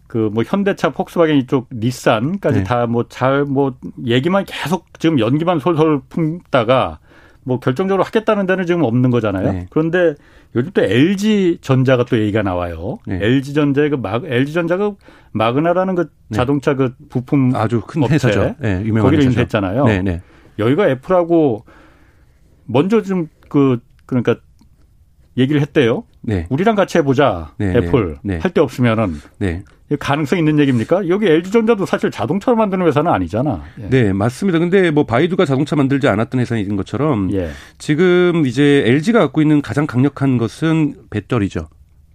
[0.08, 2.64] 그뭐 현대차, 폭스바겐 이쪽 닛산까지 네.
[2.64, 3.74] 다뭐 잘뭐 뭐
[4.06, 7.00] 얘기만 계속 지금 연기만 솔솔 품다가
[7.46, 9.54] 뭐 결정적으로 하겠다는 데는 지금 없는 거잖아요.
[9.54, 9.68] 네.
[9.70, 10.16] 그런데
[10.56, 12.98] 요즘 또 LG 전자가 또 얘기가 나와요.
[13.08, 13.20] 네.
[13.22, 14.94] LG 전자의 그 마, LG 전자가
[15.32, 16.36] 마그나라는 그 네.
[16.36, 18.56] 자동차 그 부품 아주 큰 업체, 회사죠.
[18.60, 19.86] 네, 유명한 거기를 인수했잖아요.
[19.86, 20.22] 네, 네.
[20.60, 21.66] 여기가 애플하고
[22.66, 24.36] 먼저 좀 그 그러니까
[25.38, 26.04] 얘기를 했대요.
[26.26, 26.48] 네.
[26.50, 27.54] 우리랑 같이 해보자.
[27.58, 27.78] 네, 네.
[27.80, 28.40] 애플 네.
[28.40, 29.64] 할데 없으면은 네.
[30.00, 31.08] 가능성 있는 얘기입니까?
[31.10, 33.64] 여기 LG전자도 사실 자동차를 만드는 회사는 아니잖아.
[33.82, 33.90] 예.
[33.90, 34.58] 네, 맞습니다.
[34.58, 37.52] 근데 뭐 바이두가 자동차 만들지 않았던 회사인 것처럼 예.
[37.78, 41.68] 지금 이제 LG가 갖고 있는 가장 강력한 것은 배터리죠.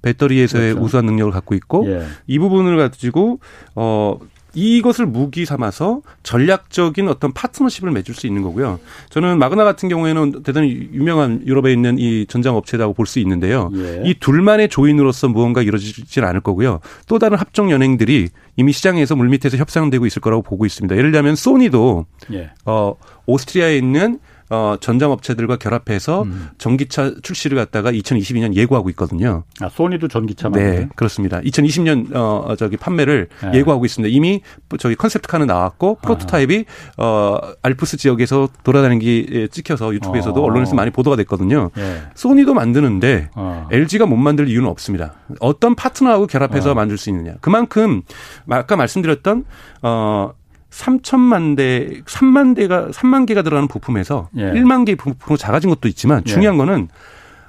[0.03, 0.85] 배터리에서의 그렇죠.
[0.85, 2.03] 우수한 능력을 갖고 있고 예.
[2.27, 3.39] 이 부분을 가지고
[3.77, 4.19] 어
[4.55, 8.81] 이것을 무기 삼아서 전략적인 어떤 파트너십을 맺을 수 있는 거고요.
[9.11, 13.71] 저는 마그나 같은 경우에는 대단히 유명한 유럽에 있는 이 전장 업체라고 볼 수 있는데요.
[13.75, 14.03] 예.
[14.05, 16.81] 이 둘만의 조인으로서 무언가 이루어지진 않을 거고요.
[17.09, 20.97] 또 다른 합종 연행들이 이미 시장에서 물밑에서 협상되고 있을 거라고 보고 있습니다.
[20.97, 22.51] 예를 들면 소니도 예.
[22.65, 22.95] 어
[23.27, 24.19] 오스트리아에 있는
[24.51, 26.49] 어, 전장업체들과 결합해서 음.
[26.59, 29.45] 전기차 출시를 갖다가 2022년 예고하고 있거든요.
[29.61, 30.61] 아, 소니도 전기차만.
[30.61, 31.41] 네, 그렇습니다.
[31.41, 33.59] 2020년 어, 저기 판매를 네.
[33.59, 34.13] 예고하고 있습니다.
[34.13, 34.41] 이미
[34.79, 36.65] 저기 컨셉트카는 나왔고 프로토타입이
[36.97, 37.03] 아.
[37.03, 40.45] 어, 알프스 지역에서 돌아다니는 게 찍혀서 유튜브에서도 어.
[40.45, 41.71] 언론에서 많이 보도가 됐거든요.
[41.77, 42.03] 네.
[42.17, 43.69] 소니도 만드는데 어.
[43.71, 45.15] LG가 못 만들 이유는 없습니다.
[45.39, 46.75] 어떤 파트너하고 결합해서 어.
[46.75, 47.35] 만들 수 있느냐.
[47.41, 48.03] 그만큼
[48.49, 49.45] 아까 말씀드렸던
[49.83, 50.33] 어
[50.71, 54.53] 3천만 대, 3만 대가, 3만 개가 들어가는 부품에서 예.
[54.53, 56.31] 1만 개 부품으로 작아진 것도 있지만 예.
[56.31, 56.59] 중요한 예.
[56.59, 56.89] 거는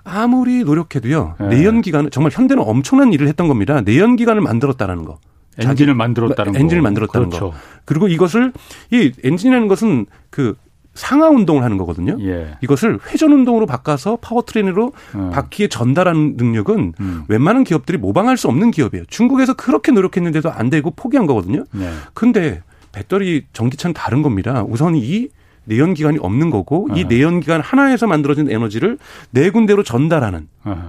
[0.03, 1.35] 아무리 노력해도요.
[1.39, 1.47] 네.
[1.49, 3.81] 내연 기관은 정말 현대는 엄청난 일을 했던 겁니다.
[3.81, 5.19] 내연 기관을 만들었다는 거.
[5.59, 7.51] 엔진을 만들었다는 엔진을 만들었다는 그렇죠.
[7.51, 7.57] 거.
[7.85, 8.53] 그리고 이것을
[8.89, 10.55] 이 엔진이라는 것은 그
[10.93, 12.17] 상하 운동을 하는 거거든요.
[12.21, 12.57] 예.
[12.61, 15.29] 이것을 회전 운동으로 바꿔서 powertrain으로 음.
[15.29, 17.23] 바퀴에 전달하는 능력은 음.
[17.27, 19.05] 웬만한 기업들이 모방할 수 없는 기업이에요.
[19.07, 21.63] 중국에서 그렇게 노력했는데도 안 되고 포기한 거거든요.
[21.71, 21.89] 네.
[22.13, 22.61] 근데
[22.91, 24.63] 배터리 전기차는 다른 겁니다.
[24.67, 25.29] 우선 이
[25.63, 28.97] 내연 기관이 없는 거고 이 내연 기관 하나에서 만들어진 에너지를
[29.29, 30.47] 네 군데로 전달하는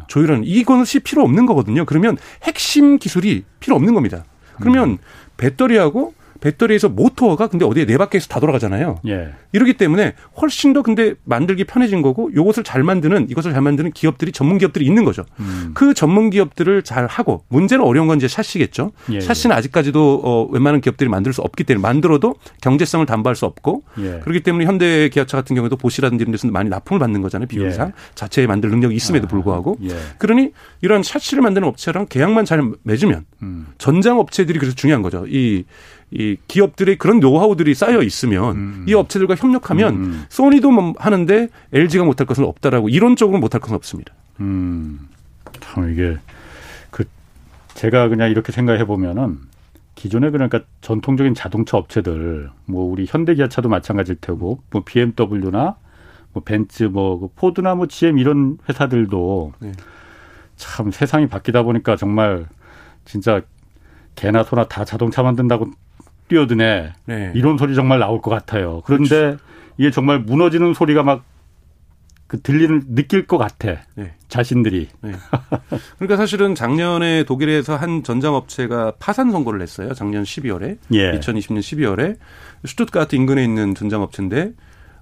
[0.08, 1.84] 조율하는 이것이 필요 없는 거거든요.
[1.84, 4.24] 그러면 핵심 기술이 필요 없는 겁니다.
[4.60, 4.98] 그러면 음.
[5.36, 8.96] 배터리하고 배터리에서 모터가 근데 어디에 네 바퀴에서 다 돌아가잖아요.
[9.06, 9.30] 예.
[9.52, 14.32] 이러기 때문에 훨씬 더 근데 만들기 편해진 거고 이것을 잘 만드는 이것을 잘 만드는 기업들이
[14.32, 15.24] 전문 기업들이 있는 거죠.
[15.38, 15.70] 음.
[15.72, 18.90] 그 전문 기업들을 잘 하고 문제는 어려운 건 이제 샤시겠죠.
[19.12, 19.20] 예, 예.
[19.20, 24.18] 샤시는 아직까지도 어 웬만한 기업들이 만들 수 없기 때문에 만들어도 경제성을 담보할 수 없고 예.
[24.20, 27.46] 그렇기 때문에 현대 기아차 같은 경우에도 보시라든지 이런 데서 많이 납품을 받는 거잖아요.
[27.54, 27.72] 예.
[28.16, 29.96] 자체에 만들 능력이 있음에도 아, 불구하고 예.
[30.18, 33.68] 그러니 이런 샤시를 만드는 업체랑 계약만 잘 맺으면 음.
[33.78, 35.24] 전장 업체들이 그래서 중요한 거죠.
[35.28, 35.64] 이
[36.12, 38.84] 이 기업들의 그런 노하우들이 쌓여 있으면 음.
[38.86, 40.24] 이 업체들과 협력하면 음.
[40.28, 44.12] 소니도 뭐 하는데 LG가 못할 것은 없다라고 이론적으로 못할 것은 없습니다.
[44.40, 45.08] 음.
[45.60, 46.18] 참 이게
[46.90, 47.04] 그
[47.74, 49.38] 제가 그냥 이렇게 생각해 보면은
[49.94, 55.76] 기존에 그러니까 전통적인 자동차 업체들 뭐 우리 현대기아차도 마찬가지일 테고 뭐 BMW나
[56.32, 59.72] 뭐 벤츠 뭐그 포드나 뭐 GM 이런 회사들도 네.
[60.56, 62.46] 참 세상이 바뀌다 보니까 정말
[63.04, 63.40] 진짜
[64.14, 65.70] 개나 소나 다 자동차 만든다고
[66.32, 66.92] 뛰어드네.
[67.06, 67.32] 네.
[67.34, 68.82] 이런 소리 정말 나올 것 같아요.
[68.84, 69.38] 그런데 그렇죠.
[69.78, 71.32] 이게 정말 무너지는 소리가 막
[72.32, 73.82] 그 들리는 느낄 것 같아.
[73.94, 74.14] 네.
[74.28, 74.88] 자신들이.
[75.02, 75.12] 네.
[75.98, 79.92] 그러니까 사실은 작년에 독일에서 한 전장업체가 파산 선고를 했어요.
[79.92, 80.78] 작년 12월에.
[80.94, 81.12] 예.
[81.12, 82.16] 2020년 12월에
[82.64, 84.52] 슈투트가르트 인근에 있는 전장업체인데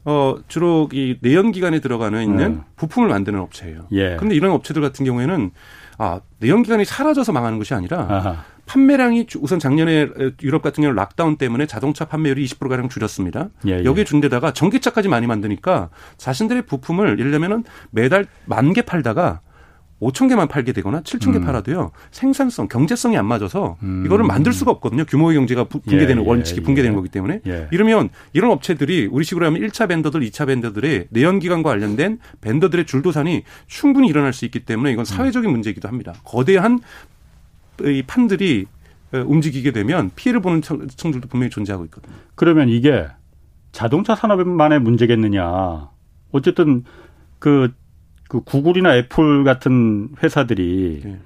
[0.06, 2.62] 어 주로 이 내연 기관에 들어가는 있는 음.
[2.74, 3.86] 부품을 만드는 업체예요.
[3.92, 4.16] 예.
[4.16, 5.52] 그런데 이런 업체들 같은 경우에는
[5.98, 8.44] 아 내연 기관이 사라져서 망하는 것이 아니라 아하.
[8.70, 10.08] 판매량이 우선 작년에
[10.42, 13.48] 유럽 같은 경우는 lockdown 때문에 자동차 판매율이 20%가량 줄었습니다.
[13.66, 13.84] 예, 예.
[13.84, 19.40] 여기에 준데다가 전기차까지 많이 만드니까 자신들의 부품을 예를 들면은 매달 만 개 팔다가
[20.00, 21.44] 5천 개만 팔게 되거나 7천 개 음.
[21.44, 24.04] 팔아도요 생산성, 경제성이 안 맞아서 음.
[24.06, 25.04] 이거를 만들 수가 없거든요.
[25.04, 26.96] 규모의 경제가 붕괴되는 예, 원칙이 예, 붕괴되는 예.
[26.96, 27.66] 거기 때문에 예.
[27.72, 33.42] 이러면 이런 업체들이 우리 식으로 하면 1차 vendor들, 2차 vendor들의 내연 기관과 관련된 vendor들의 줄도산이
[33.66, 36.14] 충분히 일어날 수 있기 때문에 이건 사회적인 문제이기도 합니다.
[36.24, 36.78] 거대한
[37.88, 38.66] 이 판들이
[39.12, 42.14] 움직이게 되면 피해를 보는 층들도 분명히 존재하고 있거든요.
[42.34, 43.06] 그러면 이게
[43.72, 45.88] 자동차 산업만의 문제겠느냐.
[46.32, 46.84] 어쨌든
[47.38, 47.72] 그,
[48.28, 51.18] 그 구글이나 애플 같은 회사들이 네.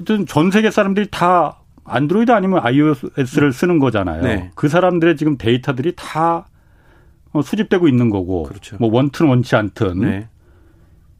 [0.00, 4.22] 어쨌든 전 세계 사람들이 다 안드로이드 아니면 iOS를 쓰는 거잖아요.
[4.22, 4.50] 네.
[4.54, 6.46] 그 사람들의 지금 데이터들이 다
[7.32, 8.44] 어, 수집되고 있는 거고.
[8.44, 8.76] 그렇죠.
[8.78, 10.00] 뭐 원튼 원치 않든.
[10.00, 10.28] 네.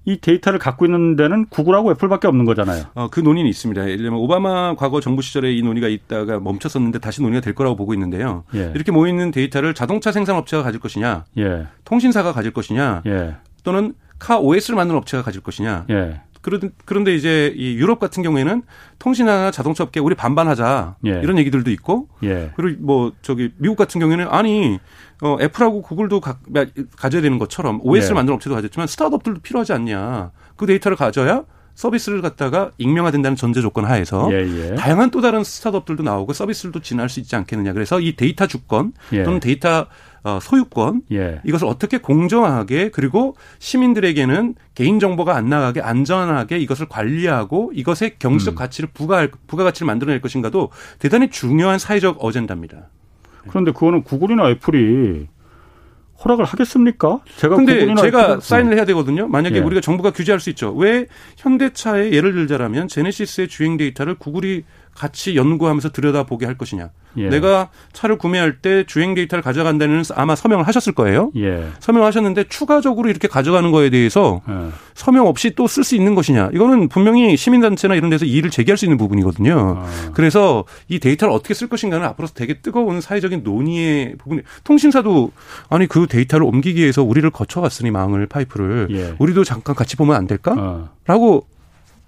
[0.09, 2.85] 이 데이터를 갖고 있는 데는 구글하고 애플밖에 없는 거잖아요.
[2.95, 3.83] 어, 그 논의는 있습니다.
[3.83, 7.93] 예를 들면 오바마 과거 정부 시절에 이 논의가 있다가 멈췄었는데 다시 논의가 될 거라고 보고
[7.93, 8.45] 있는데요.
[8.55, 8.73] 예.
[8.75, 11.67] 이렇게 모여 있는 데이터를 자동차 생산 업체가 가질 것이냐, 예.
[11.85, 13.37] 통신사가 가질 것이냐, 예.
[13.65, 15.85] 또는 카 OS를 만드는 업체가 가질 것이냐.
[16.53, 16.71] 예.
[16.85, 18.63] 그런데 이제 이 유럽 같은 경우에는
[18.99, 21.21] 통신이나 자동차 업계 우리 반반하자 예.
[21.23, 22.51] 이런 얘기들도 있고 예.
[22.57, 24.79] 그리고 뭐 저기 미국 같은 경우에는 아니
[25.23, 26.39] 어 애플하고 구글도 가,
[26.97, 28.15] 가져야 되는 것처럼 OS를 예.
[28.15, 31.45] 만드는 업체도 가졌지만 스타트업들도 필요하지 않냐 그 데이터를 가져야
[31.79, 34.75] 서비스를 갖다가 익명화된다는 전제 조건 하에서 예, 예.
[34.75, 37.73] 다양한 또 다른 스타트업들도 나오고 서비스들도 진화할 수 있지 않겠느냐.
[37.73, 39.23] 그래서 이 데이터 주권 예.
[39.23, 39.87] 또는 데이터
[40.25, 41.41] 어, 소유권 예.
[41.45, 48.57] 이것을 어떻게 공정하게 그리고 시민들에게는 개인 정보가 안 나가게 안전하게 이것을 관리하고 이것의 경제적 음.
[48.57, 52.89] 가치를 부가 부가 가치를 만들어낼 것인가도 대단히 중요한 사회적 어젠다입니다.
[53.51, 55.29] 그런데 그거는 구글이나 애플이
[56.25, 57.21] 허락을 하겠습니까?
[57.37, 59.29] 제가 근데 제가 사인을 해야 되거든요.
[59.29, 59.61] 만약에 예.
[59.61, 60.73] 우리가 정부가 규제할 수 있죠.
[60.75, 61.07] 왜
[61.37, 64.65] 현대차의 예를 들자라면 제네시스의 주행 데이터를 구글이
[64.99, 66.91] 같이 연구하면서 들여다보게 할 것이냐.
[67.17, 67.29] 예.
[67.29, 71.31] 내가 차를 구매할 때 주행 데이터를 가져간다는 아마 서명을 하셨을 거예요.
[71.37, 71.69] 예.
[71.79, 74.71] 서명하셨는데 추가적으로 이렇게 가져가는 거에 대해서 예.
[74.95, 76.51] 서명 없이 또 쓸 수 있는 것이냐.
[76.53, 79.77] 이거는 분명히 시민단체나 이런 데서 이의를 제기할 수 있는 부분이거든요.
[79.79, 80.11] 아.
[80.15, 85.31] 그래서 이 데이터를 어떻게 쓸 것인가는 앞으로 되게 뜨거운 사회적인 논의의 부분이 통신사도
[85.69, 89.15] 아니 그 데이터를 옮기기 위해서 우리를 거쳐갔으니 망을 파이프를 예.
[89.19, 90.55] 우리도 잠깐 같이 보면 안 될까?
[90.59, 90.89] 아.
[91.07, 91.47] 라고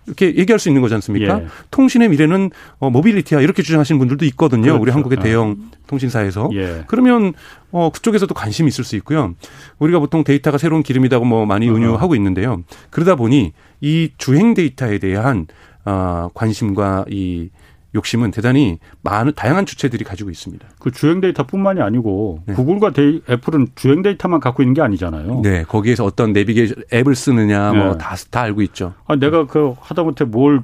[0.07, 1.40] 이렇게 얘기할 수 있는 거지 않습니까?
[1.42, 1.46] 예.
[1.70, 4.62] 통신의 미래는 어, 모빌리티야 이렇게 주장하시는 분들도 있거든요.
[4.62, 4.82] 그렇죠.
[4.82, 5.22] 우리 한국의 아.
[5.22, 6.51] 대형 통신사에서.
[6.55, 6.84] 예.
[6.86, 7.32] 그러면
[7.70, 9.34] 어, 그쪽에서도 관심이 있을 수 있고요.
[9.78, 12.62] 우리가 보통 데이터가 새로운 기름이라고 뭐 많이 은유하고 있는데요.
[12.90, 15.46] 그러다 보니 이 주행 데이터에 대한
[15.84, 17.51] 어, 관심과 이
[17.95, 20.66] 욕심은 대단히 많은 다양한 주체들이 가지고 있습니다.
[20.78, 22.55] 그 주행 데이터뿐만이 아니고 네.
[22.55, 25.41] 구글과 데이, 애플은 주행 데이터만 갖고 있는 게 아니잖아요.
[25.43, 28.30] 네, 거기에서 어떤 내비게이션 앱을 쓰느냐 뭐 다다 네.
[28.30, 28.95] 다 알고 있죠.
[29.07, 30.62] 아, 내가 그 하다못해 뭘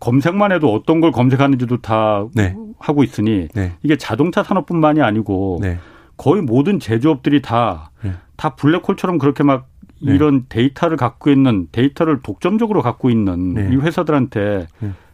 [0.00, 2.56] 검색만 해도 어떤 걸 검색하는지도 다 네.
[2.78, 3.72] 하고 있으니 네.
[3.82, 5.78] 이게 자동차 산업뿐만이 아니고 네.
[6.16, 8.12] 거의 모든 제조업들이 다다 네.
[8.56, 9.68] 블랙홀처럼 그렇게 막
[10.00, 14.66] 이런 데이터를 갖고 있는 데이터를 독점적으로 갖고 있는 이 회사들한테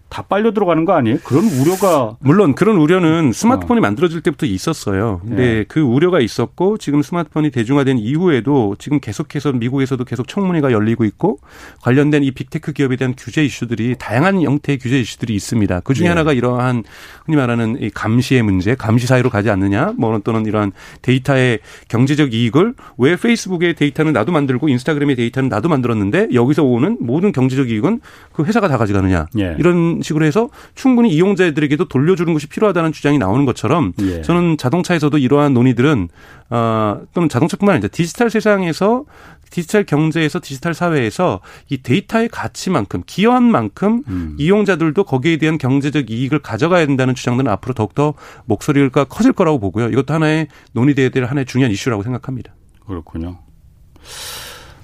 [0.08, 1.18] 다 빨려 들어가는 거 아니에요?
[1.22, 3.82] 그런 우려가 물론 그런 우려는 스마트폰이 어.
[3.82, 5.20] 만들어질 때부터 있었어요.
[5.22, 5.64] 근데 네.
[5.68, 11.40] 그 우려가 있었고 지금 스마트폰이 대중화된 이후에도 지금 계속해서 미국에서도 계속 청문회가 열리고 있고
[11.82, 15.80] 관련된 이 빅테크 기업에 대한 규제 이슈들이 다양한 형태의 규제 이슈들이 있습니다.
[15.80, 16.08] 그 중에 네.
[16.08, 16.84] 하나가 이러한
[17.26, 22.74] 흔히 말하는 이 감시의 문제, 감시 사회로 가지 않느냐, 뭐 또는 이러한 데이터의 경제적 이익을
[22.96, 28.00] 왜 페이스북의 데이터는 나도 만들고 인스타그램의 데이터는 나도 만들었는데 여기서 오는 모든 경제적 이익은
[28.32, 29.54] 그 회사가 다 가져가느냐 네.
[29.58, 34.22] 이런 식으로 해서 충분히 이용자들에게도 돌려주는 것이 필요하다는 주장이 나오는 것처럼 예.
[34.22, 36.08] 저는 자동차에서도 이러한 논의들은
[36.50, 39.04] 어, 또는 자동차뿐만 아니라 디지털 세상에서
[39.50, 44.36] 디지털 경제에서 디지털 사회에서 이 데이터의 가치만큼 기여한 만큼 음.
[44.38, 49.88] 이용자들도 거기에 대한 경제적 이익을 가져가야 된다는 주장들은 앞으로 더욱더 목소리가 커질 거라고 보고요.
[49.88, 52.54] 이것도 하나의 논의돼야 될 하나의 중요한 이슈라고 생각합니다.
[52.86, 53.38] 그렇군요.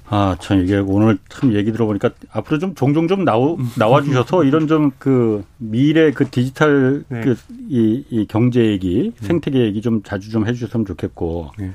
[0.07, 4.67] 아, 참 이게 오늘 참 얘기 들어보니까 앞으로 좀 종종 좀 나오, 나와 주셔서 이런
[4.67, 7.21] 좀 그 미래 그 디지털 네.
[7.21, 9.27] 그이 이 경제 얘기, 네.
[9.27, 11.71] 생태계 얘기 좀 자주 좀 해 주셨으면 좋겠고 네.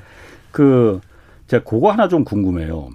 [0.51, 1.01] 그
[1.47, 2.89] 제가 그거 하나 좀 궁금해요.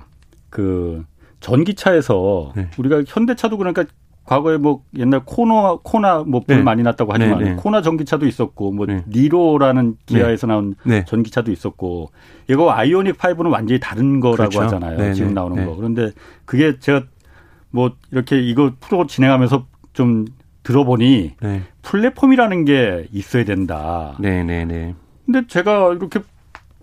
[0.49, 1.05] 그
[1.41, 2.71] 전기차에서 네.
[2.79, 3.85] 우리가 현대차도 그러니까
[4.27, 6.63] 과거에 뭐 옛날 코너 코나 뭐불 네.
[6.63, 7.57] 많이 났다고 하지만 네, 네.
[7.57, 9.05] 코나 전기차도 있었고 뭐 네.
[9.09, 10.53] 니로라는 기아에서 네.
[10.53, 11.05] 나온 네.
[11.05, 12.11] 전기차도 있었고
[12.51, 14.63] 이거 아이오닉 5는 완전히 다른 거라고 그렇죠.
[14.63, 14.99] 하잖아요.
[14.99, 15.77] 네, 지금 나오는 거.
[15.77, 16.11] 그런데
[16.45, 17.03] 그게 제가
[17.71, 20.27] 뭐 이렇게 이거 프로 진행하면서 좀
[20.65, 21.37] 들어보니
[21.83, 24.17] 플랫폼이라는 게 있어야 된다.
[24.19, 24.95] 네, 네, 네.
[25.25, 26.21] 근데 제가 이렇게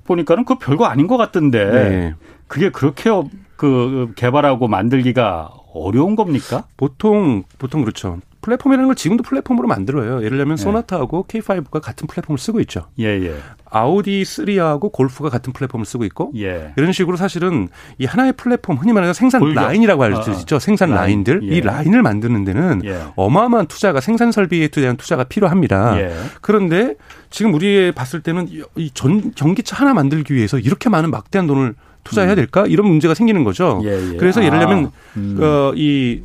[0.06, 2.16] 보니까는 그 별거 아닌 것 같던데
[2.48, 3.10] 그게 그렇게
[3.58, 6.64] 그 개발하고 만들기가 어려운 겁니까?
[6.78, 8.20] 보통 보통 그렇죠.
[8.42, 10.18] 플랫폼이라는 걸 지금도 플랫폼으로 만들어요.
[10.18, 10.62] 예를 들면 네.
[10.62, 12.88] 소나타하고 K5가 같은 플랫폼을 쓰고 있죠.
[13.00, 13.36] 예, 예.
[13.72, 16.74] 아우디 3하고 골프가 같은 플랫폼을 쓰고 있고 예.
[16.76, 17.70] 이런 식으로 사실은
[18.00, 19.64] 이 하나의 플랫폼 흔히 말해서 생산 골격.
[19.64, 20.38] 라인이라고 할수 어, 어.
[20.40, 20.60] 있죠.
[20.60, 21.24] 생산 라인.
[21.24, 21.56] 들 예.
[21.56, 23.00] 이 라인을 만드는 데는 예.
[23.16, 26.02] 어마어마한 투자가 생산 설비에 대한 투자가 필요합니다.
[26.02, 26.14] 예.
[26.42, 26.96] 그런데
[27.30, 32.34] 지금 우리 봤을 때는 이 전 전기차 하나 만들기 위해서 이렇게 많은 막대한 돈을 투자해야
[32.34, 32.36] 음.
[32.36, 32.66] 될까?
[32.68, 33.82] 이런 문제가 생기는 거죠.
[33.84, 34.18] 예, 예.
[34.18, 35.38] 그래서 예를 들면 아, 음.
[35.42, 36.22] 어, 이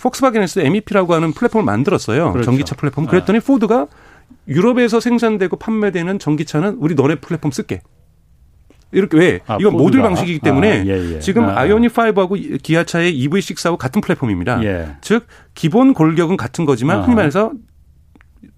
[0.00, 2.32] 폭스바겐에서 MEP라고 하는 플랫폼을 만들었어요.
[2.32, 2.46] 그렇죠.
[2.46, 3.06] 전기차 플랫폼.
[3.06, 3.42] 그랬더니 아.
[3.44, 3.86] 포드가
[4.48, 7.82] 유럽에서 생산되고 판매되는 전기차는 우리 너네 플랫폼 쓸게.
[8.92, 9.40] 이렇게 왜?
[9.46, 11.18] 아, 이건 모듈 방식이기 때문에 아, 예, 예.
[11.20, 11.64] 지금 아.
[11.64, 14.64] 이오닉 5하고 기아차의 EV6하고 같은 플랫폼입니다.
[14.64, 14.96] 예.
[15.00, 17.52] 즉 기본 골격은 같은 거지만 흔히 말해서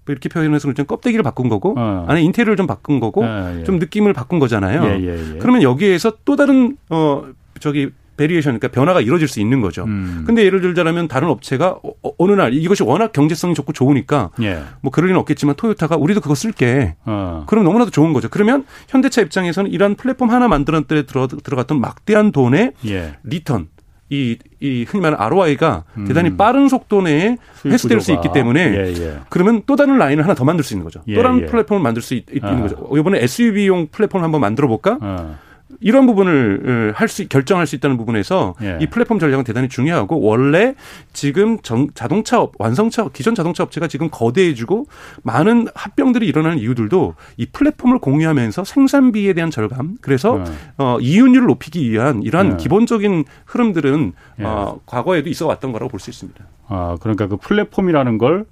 [0.07, 2.05] 이렇게 표현해서 좀 껍데기를 바꾼 거고 어.
[2.07, 3.63] 안에 인테리어를 좀 바꾼 거고 아, 예.
[3.63, 4.83] 좀 느낌을 바꾼 거잖아요.
[4.83, 5.37] 예, 예, 예.
[5.39, 7.23] 그러면 여기에서 또 다른 어
[7.59, 9.85] 저기 variation 그러니까 변화가 이루어질 수 있는 거죠.
[9.85, 10.23] 음.
[10.25, 14.61] 근데 예를 들자면 다른 업체가 어, 어느 날 이것이 워낙 경제성이 좋고 좋으니까 예.
[14.81, 16.95] 뭐 그럴 리는 없겠지만 토요타가 우리도 그거 쓸게.
[17.05, 17.45] 어.
[17.47, 18.29] 그럼 너무나도 좋은 거죠.
[18.29, 23.15] 그러면 현대차 입장에서는 이러한 플랫폼 하나 만드는 데 들어, 들어갔던 막대한 돈의 예.
[23.23, 23.67] return
[24.09, 26.05] 이, 이 흔히 말하는 ROI가 음.
[26.05, 29.19] 대단히 빠른 속도 내에 회수될 수 있기 때문에 예, 예.
[29.29, 31.01] 그러면 또 다른 라인을 하나 더 만들 수 있는 거죠.
[31.07, 31.45] 예, 또 다른 예.
[31.45, 32.61] 플랫폼을 만들 수 있, 는 아.
[32.61, 32.89] 거죠.
[32.95, 34.97] 이번에 SUV용 플랫폼을 한번 만들어 볼까?
[35.01, 35.35] 아.
[35.81, 38.77] 이런 부분을 할 수 결정할 수 있다는 부분에서 예.
[38.81, 40.75] 이 플랫폼 전략은 대단히 중요하고 원래
[41.13, 44.85] 지금 정, 자동차 업, 완성차 기존 자동차 업체가 지금 거대해지고
[45.23, 50.43] 많은 합병들이 일어나는 이유들도 이 플랫폼을 공유하면서 생산비에 대한 절감 그래서 예.
[50.77, 52.57] 어, 이윤율을 높이기 위한 이러한 예.
[52.57, 54.43] 기본적인 흐름들은 예.
[54.43, 56.43] 어, 과거에도 있어 왔던 거라고 볼 수 있습니다.
[56.67, 58.45] 아 그러니까 그 플랫폼이라는 걸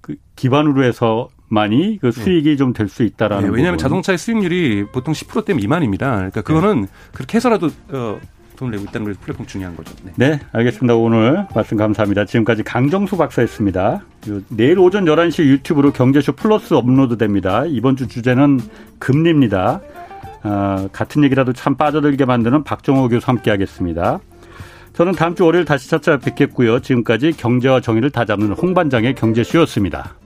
[0.00, 2.22] 그 기반으로 해서 많이 그 네.
[2.22, 2.56] 수익이 네.
[2.56, 3.42] 좀될 수 있다라는.
[3.42, 3.78] 네, 왜냐하면 부분.
[3.78, 6.14] 자동차의 수익률이 보통 10%대 미만입니다.
[6.16, 6.86] 그러니까 그거는 네.
[7.12, 8.20] 그렇게 해서라도 어,
[8.56, 9.92] 돈을 내고 있다는 걸 플랫폼 중요한 거죠.
[10.04, 10.12] 네.
[10.14, 10.40] 네.
[10.52, 10.94] 알겠습니다.
[10.94, 12.24] 오늘 말씀 감사합니다.
[12.24, 14.04] 지금까지 강정수 박사였습니다.
[14.48, 17.64] 내일 오전 11시 유튜브로 경제쇼 플러스 업로드됩니다.
[17.66, 18.60] 이번 주 주제는
[19.00, 19.80] 금리입니다.
[20.44, 24.20] 어, 같은 얘기라도 참 빠져들게 만드는 박정호 교수 함께 하겠습니다.
[24.92, 26.80] 저는 다음 주 월요일 다시 찾아뵙겠고요.
[26.80, 30.19] 지금까지 경제와 정의를 다잡는 홍반장의 경제쇼였습니다.